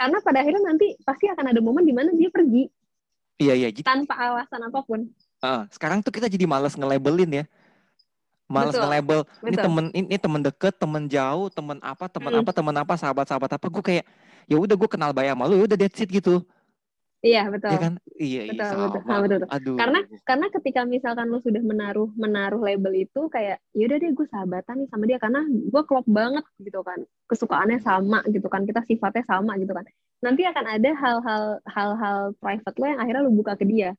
karena 0.00 0.16
pada 0.24 0.38
akhirnya 0.40 0.62
nanti 0.64 0.96
pasti 1.04 1.28
akan 1.28 1.44
ada 1.52 1.60
momen 1.60 1.84
di 1.84 1.92
mana 1.92 2.08
dia 2.16 2.32
pergi 2.32 2.72
Iya, 3.40 3.56
iya. 3.56 3.68
Jadi, 3.72 3.88
tanpa 3.88 4.20
alasan 4.20 4.60
apa 4.68 4.84
pun 4.84 5.08
ah, 5.40 5.64
sekarang 5.72 6.04
tuh 6.04 6.12
kita 6.12 6.28
jadi 6.28 6.44
males 6.44 6.76
nge-labelin 6.76 7.40
ya. 7.40 7.44
Betul, 8.50 8.82
nge-label 8.84 9.20
ini 9.24 9.56
betul. 9.56 9.64
temen 9.64 9.84
ini 9.96 10.16
temen 10.20 10.40
deket, 10.44 10.74
temen 10.76 11.02
jauh, 11.08 11.48
temen 11.48 11.78
apa, 11.80 12.04
temen 12.10 12.32
Mm. 12.36 12.40
apa, 12.44 12.50
temen 12.52 12.74
apa, 12.76 12.92
sahabat-sahabat 13.00 13.50
apa. 13.56 13.66
Gue 13.72 13.80
kayak 13.80 14.04
ya 14.44 14.60
udah 14.60 14.76
gue 14.76 14.88
kenal 14.90 15.16
bayar 15.16 15.32
sama 15.32 15.48
lu, 15.48 15.56
ya 15.56 15.64
udah 15.70 15.78
that's 15.80 16.02
it 16.04 16.10
gitu. 16.12 16.44
Iya 17.20 17.42
betul 17.46 17.68
Ya 17.68 17.78
kan? 17.78 17.94
Iya, 18.16 18.40
iya 18.42 18.52
Betul, 18.52 18.64
sama. 18.66 18.80
betul. 18.86 19.00
Betul, 19.00 19.20
betul. 19.22 19.48
Aduh. 19.50 19.76
Karena- 19.76 20.04
karena 20.22 20.46
ketika 20.50 20.80
misalkan 20.84 21.26
lo 21.26 21.38
sudah 21.38 21.60
menaruh 21.60 22.08
menaruh 22.14 22.60
label 22.60 22.92
itu 22.98 23.20
kayak 23.28 23.60
yaudah 23.72 23.96
deh 23.96 24.10
gue 24.10 24.26
sahabatan 24.26 24.74
nih 24.76 24.88
sama 24.88 25.04
dia 25.04 25.16
karena 25.16 25.40
gue 25.44 25.82
klop 25.84 26.06
banget 26.06 26.44
gitu 26.58 26.80
kan 26.80 26.98
kesukaannya 27.26 27.78
sama 27.78 28.24
gitu 28.26 28.46
kan 28.46 28.64
kita 28.64 28.80
sifatnya 28.82 29.22
sama 29.22 29.56
gitu 29.56 29.70
kan 29.70 29.84
nanti 30.20 30.42
akan 30.42 30.64
ada 30.70 30.90
hal-hal 30.92 31.44
hal-hal 31.64 32.18
private 32.36 32.76
lo 32.76 32.86
yang 32.86 33.00
akhirnya 33.00 33.22
lo 33.22 33.32
buka 33.32 33.52
ke 33.54 33.64
dia 33.64 33.92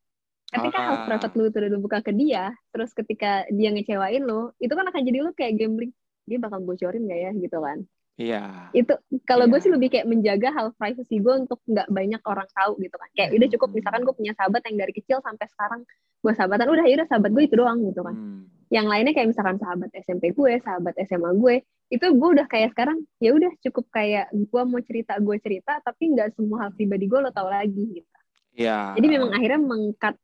ketika 0.47 0.77
hal 0.77 0.95
Ah. 0.95 1.05
private 1.07 1.33
lo 1.33 1.43
itu 1.47 1.57
udah 1.57 1.69
lo 1.69 1.79
buka 1.79 1.97
ke 1.99 2.11
dia 2.11 2.43
terus 2.69 2.91
ketika 2.91 3.31
dia 3.49 3.69
ngecewain 3.69 4.21
lo 4.21 4.53
itu 4.57 4.69
kan 4.69 4.83
akan 4.83 5.01
jadi 5.01 5.17
lo 5.19 5.31
kayak 5.31 5.57
gambling 5.57 5.93
dia 6.23 6.37
bakal 6.37 6.59
bocorin 6.59 7.05
gak 7.05 7.19
ya 7.19 7.31
gitu 7.33 7.57
kan 7.57 7.81
Iya. 8.15 8.69
itu 8.71 8.93
kalau 9.23 9.47
gue 9.47 9.57
Iya. 9.57 9.63
sih 9.63 9.71
lebih 9.71 9.89
kayak 9.89 10.05
menjaga 10.05 10.49
hal 10.51 10.67
privacy 10.75 11.17
gue 11.17 11.33
untuk 11.37 11.59
nggak 11.63 11.87
banyak 11.87 12.21
orang 12.21 12.45
tahu 12.51 12.77
gitu 12.77 12.93
kan 12.93 13.09
kayak 13.11 13.31
udah 13.33 13.47
cukup 13.49 13.67
Hmm. 13.67 13.77
misalkan 13.77 14.01
gue 14.03 14.13
punya 14.13 14.33
sahabat 14.33 14.61
yang 14.63 14.77
dari 14.77 14.93
kecil 14.93 15.17
sampai 15.19 15.47
sekarang 15.47 15.81
gue 16.21 16.33
sahabatan 16.35 16.67
udah 16.69 16.85
ya 16.85 16.93
udah 16.97 17.07
sahabat 17.07 17.31
gue 17.31 17.43
itu 17.43 17.55
doang 17.55 17.79
gitu 17.81 18.01
kan 18.01 18.13
Hmm. 18.13 18.43
yang 18.69 18.85
lainnya 18.85 19.11
kayak 19.11 19.31
misalkan 19.31 19.57
sahabat 19.57 19.89
SMP 19.95 20.31
gue 20.31 20.51
sahabat 20.59 20.93
SMA 20.99 21.31
gue 21.33 21.55
itu 21.89 22.05
gue 22.05 22.29
udah 22.31 22.45
kayak 22.45 22.71
sekarang 22.71 22.97
ya 23.17 23.31
udah 23.31 23.51
cukup 23.59 23.85
kayak 23.89 24.27
gue 24.29 24.61
mau 24.61 24.79
cerita 24.81 25.13
gue 25.17 25.37
cerita 25.39 25.73
tapi 25.81 26.03
nggak 26.09 26.35
semua 26.35 26.57
hal 26.61 26.71
pribadi 26.71 27.05
gue 27.05 27.17
lo 27.17 27.31
tahu 27.31 27.47
lagi 27.47 27.85
gitu 27.95 28.09
Iya. 28.53 28.95
jadi 28.95 29.07
memang 29.09 29.31
akhirnya 29.31 29.59
mengkat 29.61 30.15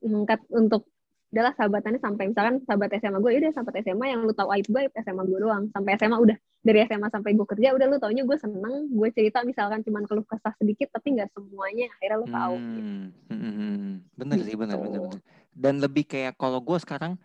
mengkat 0.00 0.40
untuk 0.50 0.84
adalah 1.28 1.52
sahabatannya 1.60 2.00
sampai 2.00 2.24
misalkan 2.32 2.56
sahabat 2.64 2.88
SMA 2.96 3.18
gue 3.20 3.32
udah 3.36 3.52
sahabat 3.52 3.74
SMA 3.84 4.06
yang 4.08 4.20
lu 4.24 4.32
tahu 4.32 4.48
aib 4.56 4.64
gue 4.64 4.80
aib 4.88 4.94
SMA 4.96 5.22
gue 5.28 5.38
doang 5.44 5.68
sampai 5.76 6.00
SMA 6.00 6.16
udah 6.16 6.36
dari 6.64 6.78
SMA 6.88 7.08
sampai 7.12 7.36
gue 7.36 7.46
kerja 7.46 7.76
udah 7.76 7.86
lu 7.86 7.96
taunya 8.00 8.24
gue 8.24 8.38
seneng 8.40 8.88
gue 8.88 9.08
cerita 9.12 9.44
misalkan 9.44 9.84
cuman 9.84 10.08
keluh 10.08 10.24
kesah 10.24 10.56
sedikit 10.56 10.88
tapi 10.88 11.20
nggak 11.20 11.28
semuanya 11.36 11.92
akhirnya 12.00 12.16
lu 12.16 12.26
tahu 12.32 12.54
gitu. 12.56 12.80
Hmm, 12.80 13.06
hmm, 13.28 13.38
hmm, 13.38 13.54
hmm. 13.60 13.94
bener 14.16 14.36
sih 14.40 14.56
bener 14.56 14.76
Gitu. 14.78 14.84
bener 14.88 15.00
bener 15.04 15.20
dan 15.58 15.74
lebih 15.82 16.04
kayak 16.06 16.34
kalau 16.38 16.62
gue 16.62 16.78
sekarang 16.80 17.18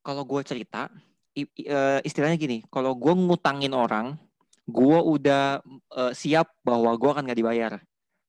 kalau 0.00 0.22
gue 0.24 0.40
cerita 0.46 0.88
eh, 1.36 2.00
istilahnya 2.06 2.38
gini 2.40 2.62
kalau 2.72 2.96
gue 2.96 3.12
ngutangin 3.12 3.76
orang 3.76 4.16
gue 4.64 4.98
udah 5.04 5.60
eh, 6.00 6.12
siap 6.16 6.48
bahwa 6.64 6.94
gue 6.96 7.10
akan 7.12 7.22
nggak 7.28 7.38
dibayar 7.38 7.72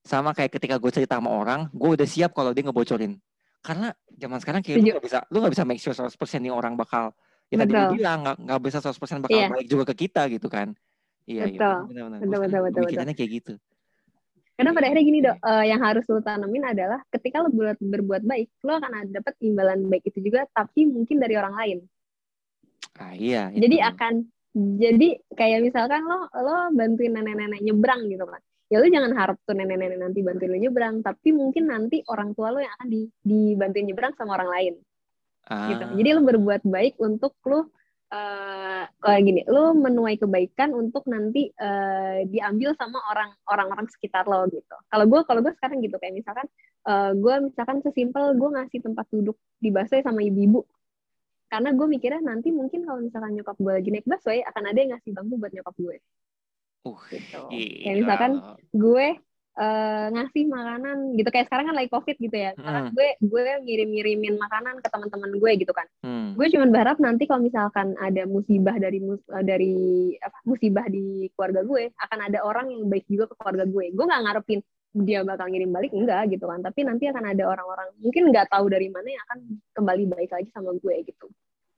sama 0.03 0.35
kayak 0.35 0.59
ketika 0.59 0.75
gue 0.75 0.91
cerita 0.91 1.15
sama 1.21 1.31
orang 1.31 1.71
gue 1.71 1.89
udah 1.95 2.07
siap 2.09 2.35
kalau 2.35 2.51
dia 2.51 2.67
ngebocorin 2.67 3.15
karena 3.63 3.95
zaman 4.19 4.37
sekarang 4.43 4.61
kayak 4.61 4.77
lu 4.77 4.81
Setuju. 4.83 4.93
nggak 4.99 5.05
bisa 5.07 5.19
lu 5.31 5.37
nggak 5.39 5.53
bisa 5.55 5.63
make 5.63 5.79
sure 5.79 5.95
100% 5.95 6.11
nih 6.43 6.51
orang 6.51 6.75
bakal 6.75 7.15
ya 7.47 7.55
tadi 7.63 7.71
lu 7.71 7.95
bilang 7.95 8.17
nggak 8.27 8.37
nggak 8.43 8.59
bisa 8.61 8.77
100% 8.83 9.23
bakal 9.23 9.39
Iya. 9.39 9.47
baik 9.49 9.67
juga 9.71 9.83
ke 9.89 9.95
kita 10.05 10.27
gitu 10.27 10.47
kan 10.51 10.75
iya 11.23 11.47
iya 11.47 11.59
Betul. 11.63 11.79
bener 11.89 12.03
Betul, 12.19 12.39
betul, 12.43 12.59
betul, 12.83 13.13
kayak 13.15 13.31
gitu 13.31 13.53
karena 14.53 14.69
pada 14.69 14.85
Iya, 14.85 14.89
akhirnya 14.93 15.05
gini 15.09 15.19
iya. 15.19 15.27
dok 15.31 15.37
eh, 15.41 15.65
yang 15.71 15.81
harus 15.81 16.03
lu 16.11 16.21
tanemin 16.21 16.63
adalah 16.67 16.99
ketika 17.09 17.41
lu 17.41 17.49
berbuat, 17.49 17.79
berbuat 17.81 18.21
baik 18.27 18.47
lu 18.61 18.71
akan 18.75 18.91
dapat 19.09 19.33
imbalan 19.41 19.79
baik 19.89 20.03
itu 20.11 20.19
juga 20.21 20.45
tapi 20.53 20.85
mungkin 20.85 21.17
dari 21.17 21.33
orang 21.39 21.55
lain 21.57 21.77
ah 23.01 23.13
iya 23.17 23.49
jadi 23.49 23.77
itu. 23.81 23.89
akan 23.95 24.13
jadi 24.53 25.09
kayak 25.33 25.59
misalkan 25.65 26.05
lo 26.05 26.29
lo 26.29 26.69
bantuin 26.77 27.09
nenek-nenek 27.17 27.65
nyebrang 27.65 28.05
gitu 28.11 28.27
kan 28.29 28.41
ya 28.73 28.81
lo 28.81 28.89
jangan 28.89 29.13
harap 29.13 29.37
tuh 29.45 29.53
nenek-nenek 29.53 30.01
nanti 30.01 30.25
bantuin 30.25 30.49
lo 30.49 30.57
nyebrang 30.57 31.05
tapi 31.05 31.29
mungkin 31.29 31.69
nanti 31.69 32.01
orang 32.09 32.33
tua 32.33 32.49
lo 32.49 32.57
yang 32.57 32.73
akan 32.81 32.89
di, 32.89 33.05
dibantuin 33.21 33.85
nyebrang 33.85 34.17
sama 34.17 34.41
orang 34.41 34.49
lain. 34.49 34.73
Gitu. 35.43 35.83
Ah. 35.83 35.93
jadi 35.93 36.09
lo 36.17 36.21
berbuat 36.25 36.63
baik 36.65 36.97
untuk 36.97 37.37
lo 37.45 37.69
eh 38.13 38.85
kayak 39.01 39.21
gini 39.25 39.41
lo 39.49 39.73
menuai 39.73 40.21
kebaikan 40.21 40.69
untuk 40.77 41.03
nanti 41.09 41.49
eh, 41.49 42.29
diambil 42.29 42.77
sama 42.77 43.01
orang 43.09 43.33
orang-orang 43.49 43.89
sekitar 43.89 44.25
lo 44.29 44.45
gitu. 44.53 44.77
Kalau 44.89 45.05
gue 45.09 45.21
kalau 45.25 45.41
gue 45.41 45.53
sekarang 45.57 45.81
gitu 45.81 45.97
kayak 45.97 46.13
misalkan 46.17 46.45
eh, 46.89 47.11
gue 47.17 47.35
misalkan 47.49 47.81
sesimpel 47.81 48.37
gue 48.37 48.49
ngasih 48.53 48.79
tempat 48.85 49.05
duduk 49.09 49.37
di 49.57 49.69
busway 49.73 50.01
sama 50.05 50.21
ibu-ibu. 50.21 50.61
Karena 51.49 51.69
gue 51.73 51.87
mikirnya 51.89 52.21
nanti 52.21 52.49
mungkin 52.53 52.85
kalau 52.85 53.01
misalkan 53.01 53.33
nyokap 53.33 53.57
gue 53.57 53.73
lagi 53.81 53.89
naik 53.93 54.05
busway 54.05 54.45
akan 54.45 54.63
ada 54.69 54.77
yang 54.77 54.91
ngasih 54.93 55.11
bangku 55.13 55.35
buat 55.41 55.51
nyokap 55.53 55.75
gue 55.81 55.97
Uh, 56.83 56.99
gitu. 57.09 57.39
gila. 57.47 57.79
kayak 57.83 57.95
misalkan 58.03 58.31
gue 58.75 59.07
eh, 59.53 60.05
ngasih 60.09 60.43
makanan 60.49 60.97
gitu. 61.13 61.29
Kayak 61.29 61.45
sekarang 61.45 61.65
kan 61.69 61.75
lagi 61.77 61.89
covid 61.93 62.17
gitu 62.17 62.33
ya. 62.33 62.51
Sekarang 62.57 62.89
Hmm. 62.89 62.95
gue 62.97 63.07
gue 63.21 63.41
ngirim 63.61 63.89
ngirimin 63.93 64.35
makanan 64.35 64.81
ke 64.81 64.87
teman-teman 64.89 65.31
gue 65.37 65.51
gitu 65.61 65.71
kan. 65.71 65.85
Hmm. 66.01 66.33
gue 66.33 66.47
cuma 66.49 66.65
berharap 66.67 66.97
nanti 66.97 67.29
kalau 67.29 67.45
misalkan 67.45 67.93
ada 68.01 68.25
musibah 68.25 68.73
dari 68.75 68.97
mus- 68.97 69.29
eh, 69.29 69.45
dari 69.45 69.75
apa 70.17 70.37
musibah 70.43 70.89
di 70.89 71.29
keluarga 71.37 71.61
gue 71.61 71.93
akan 71.95 72.19
ada 72.19 72.39
orang 72.41 72.73
yang 72.73 72.89
baik 72.89 73.05
juga 73.05 73.29
ke 73.29 73.35
keluarga 73.37 73.63
gue. 73.63 73.85
Gue 73.93 74.05
nggak 74.09 74.23
ngarepin 74.25 74.59
dia 74.93 75.25
bakal 75.25 75.49
ngirim 75.49 75.69
balik 75.69 75.91
enggak 75.93 76.33
gitu 76.33 76.45
kan. 76.49 76.59
Tapi 76.59 76.79
nanti 76.83 77.05
akan 77.13 77.23
ada 77.31 77.43
orang-orang 77.45 77.87
mungkin 78.01 78.33
nggak 78.33 78.49
tahu 78.49 78.65
dari 78.73 78.89
mana 78.89 79.05
yang 79.05 79.23
akan 79.29 79.39
kembali 79.77 80.03
baik 80.09 80.29
lagi 80.33 80.49
sama 80.49 80.73
gue 80.75 80.95
gitu 81.05 81.29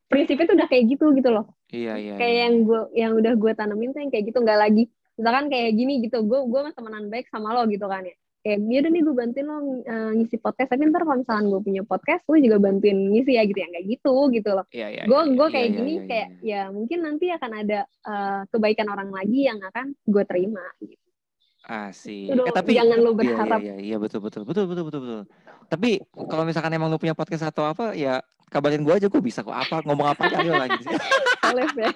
prinsipnya 0.10 0.46
tuh 0.46 0.56
udah 0.58 0.68
kayak 0.70 0.86
gitu 0.92 1.06
gitu 1.18 1.30
loh 1.34 1.46
Iya 1.74 1.94
iya. 1.98 2.14
kayak 2.16 2.34
iya. 2.36 2.44
yang 2.48 2.56
gue 2.64 2.82
yang 2.94 3.12
udah 3.18 3.34
gue 3.36 3.52
tanemin 3.58 3.92
tuh 3.92 4.00
yang 4.06 4.12
kayak 4.14 4.26
gitu 4.30 4.40
nggak 4.42 4.60
lagi 4.60 4.84
misalkan 5.16 5.46
kayak 5.48 5.72
gini 5.74 5.94
gitu 6.04 6.18
gue 6.24 6.40
gue 6.46 6.60
mah 6.62 6.74
temenan 6.76 7.08
baik 7.08 7.28
sama 7.32 7.56
lo 7.56 7.64
gitu 7.68 7.88
kan 7.88 8.04
ya 8.04 8.16
kayak 8.46 8.62
ya 8.70 8.78
udah 8.86 8.92
nih 8.94 9.02
gue 9.02 9.16
bantuin 9.18 9.48
lo 9.50 9.58
eh, 9.82 10.12
ngisi 10.22 10.38
podcast 10.38 10.70
tapi 10.70 10.86
ntar 10.94 11.02
kalau 11.02 11.18
misalkan 11.18 11.46
gue 11.50 11.62
punya 11.66 11.82
podcast 11.82 12.24
lo 12.30 12.38
juga 12.38 12.58
bantuin 12.62 12.98
ngisi 13.10 13.32
ya 13.34 13.44
gitu 13.50 13.58
ya 13.58 13.68
kayak 13.74 13.86
gitu 13.90 14.14
gitu 14.30 14.50
loh 14.54 14.66
Iya 14.70 14.88
iya. 14.94 15.04
gue 15.10 15.18
iya, 15.26 15.34
gue 15.34 15.48
iya, 15.50 15.54
kayak 15.58 15.68
iya, 15.68 15.76
gini 15.76 15.94
iya, 15.94 16.04
kayak 16.06 16.28
iya. 16.30 16.62
ya 16.62 16.62
mungkin 16.70 17.00
nanti 17.02 17.26
akan 17.34 17.52
ada 17.66 17.80
eh, 17.90 18.42
kebaikan 18.54 18.88
orang 18.94 19.10
lagi 19.10 19.40
yang 19.50 19.60
akan 19.66 19.86
gue 20.06 20.24
terima 20.30 20.66
gitu. 20.84 21.05
Asik. 21.66 22.30
Itu 22.30 22.42
Eh, 22.46 22.54
tapi 22.54 22.78
jangan 22.78 22.98
lo 23.02 23.12
iya, 23.12 23.18
berharap 23.18 23.60
Iya, 23.60 23.74
iya, 23.74 23.76
iya, 23.82 23.98
betul 23.98 24.22
betul 24.22 24.46
betul 24.46 24.70
betul 24.70 24.84
betul 24.86 25.02
betul. 25.02 25.22
Tapi 25.66 25.90
kalau 26.30 26.44
misalkan 26.46 26.72
emang 26.78 26.94
lu 26.94 27.02
punya 27.02 27.18
podcast 27.18 27.50
atau 27.50 27.66
apa 27.66 27.98
ya 27.98 28.22
kabarin 28.54 28.86
gue 28.86 28.94
aja 28.94 29.10
gue 29.10 29.22
bisa 29.22 29.42
kok 29.42 29.52
apa 29.52 29.82
ngomong 29.82 30.14
apa 30.14 30.30
aja 30.30 30.38
ayo 30.46 30.54
lagi. 30.54 30.84
Oleh 31.50 31.66
ya 31.74 31.90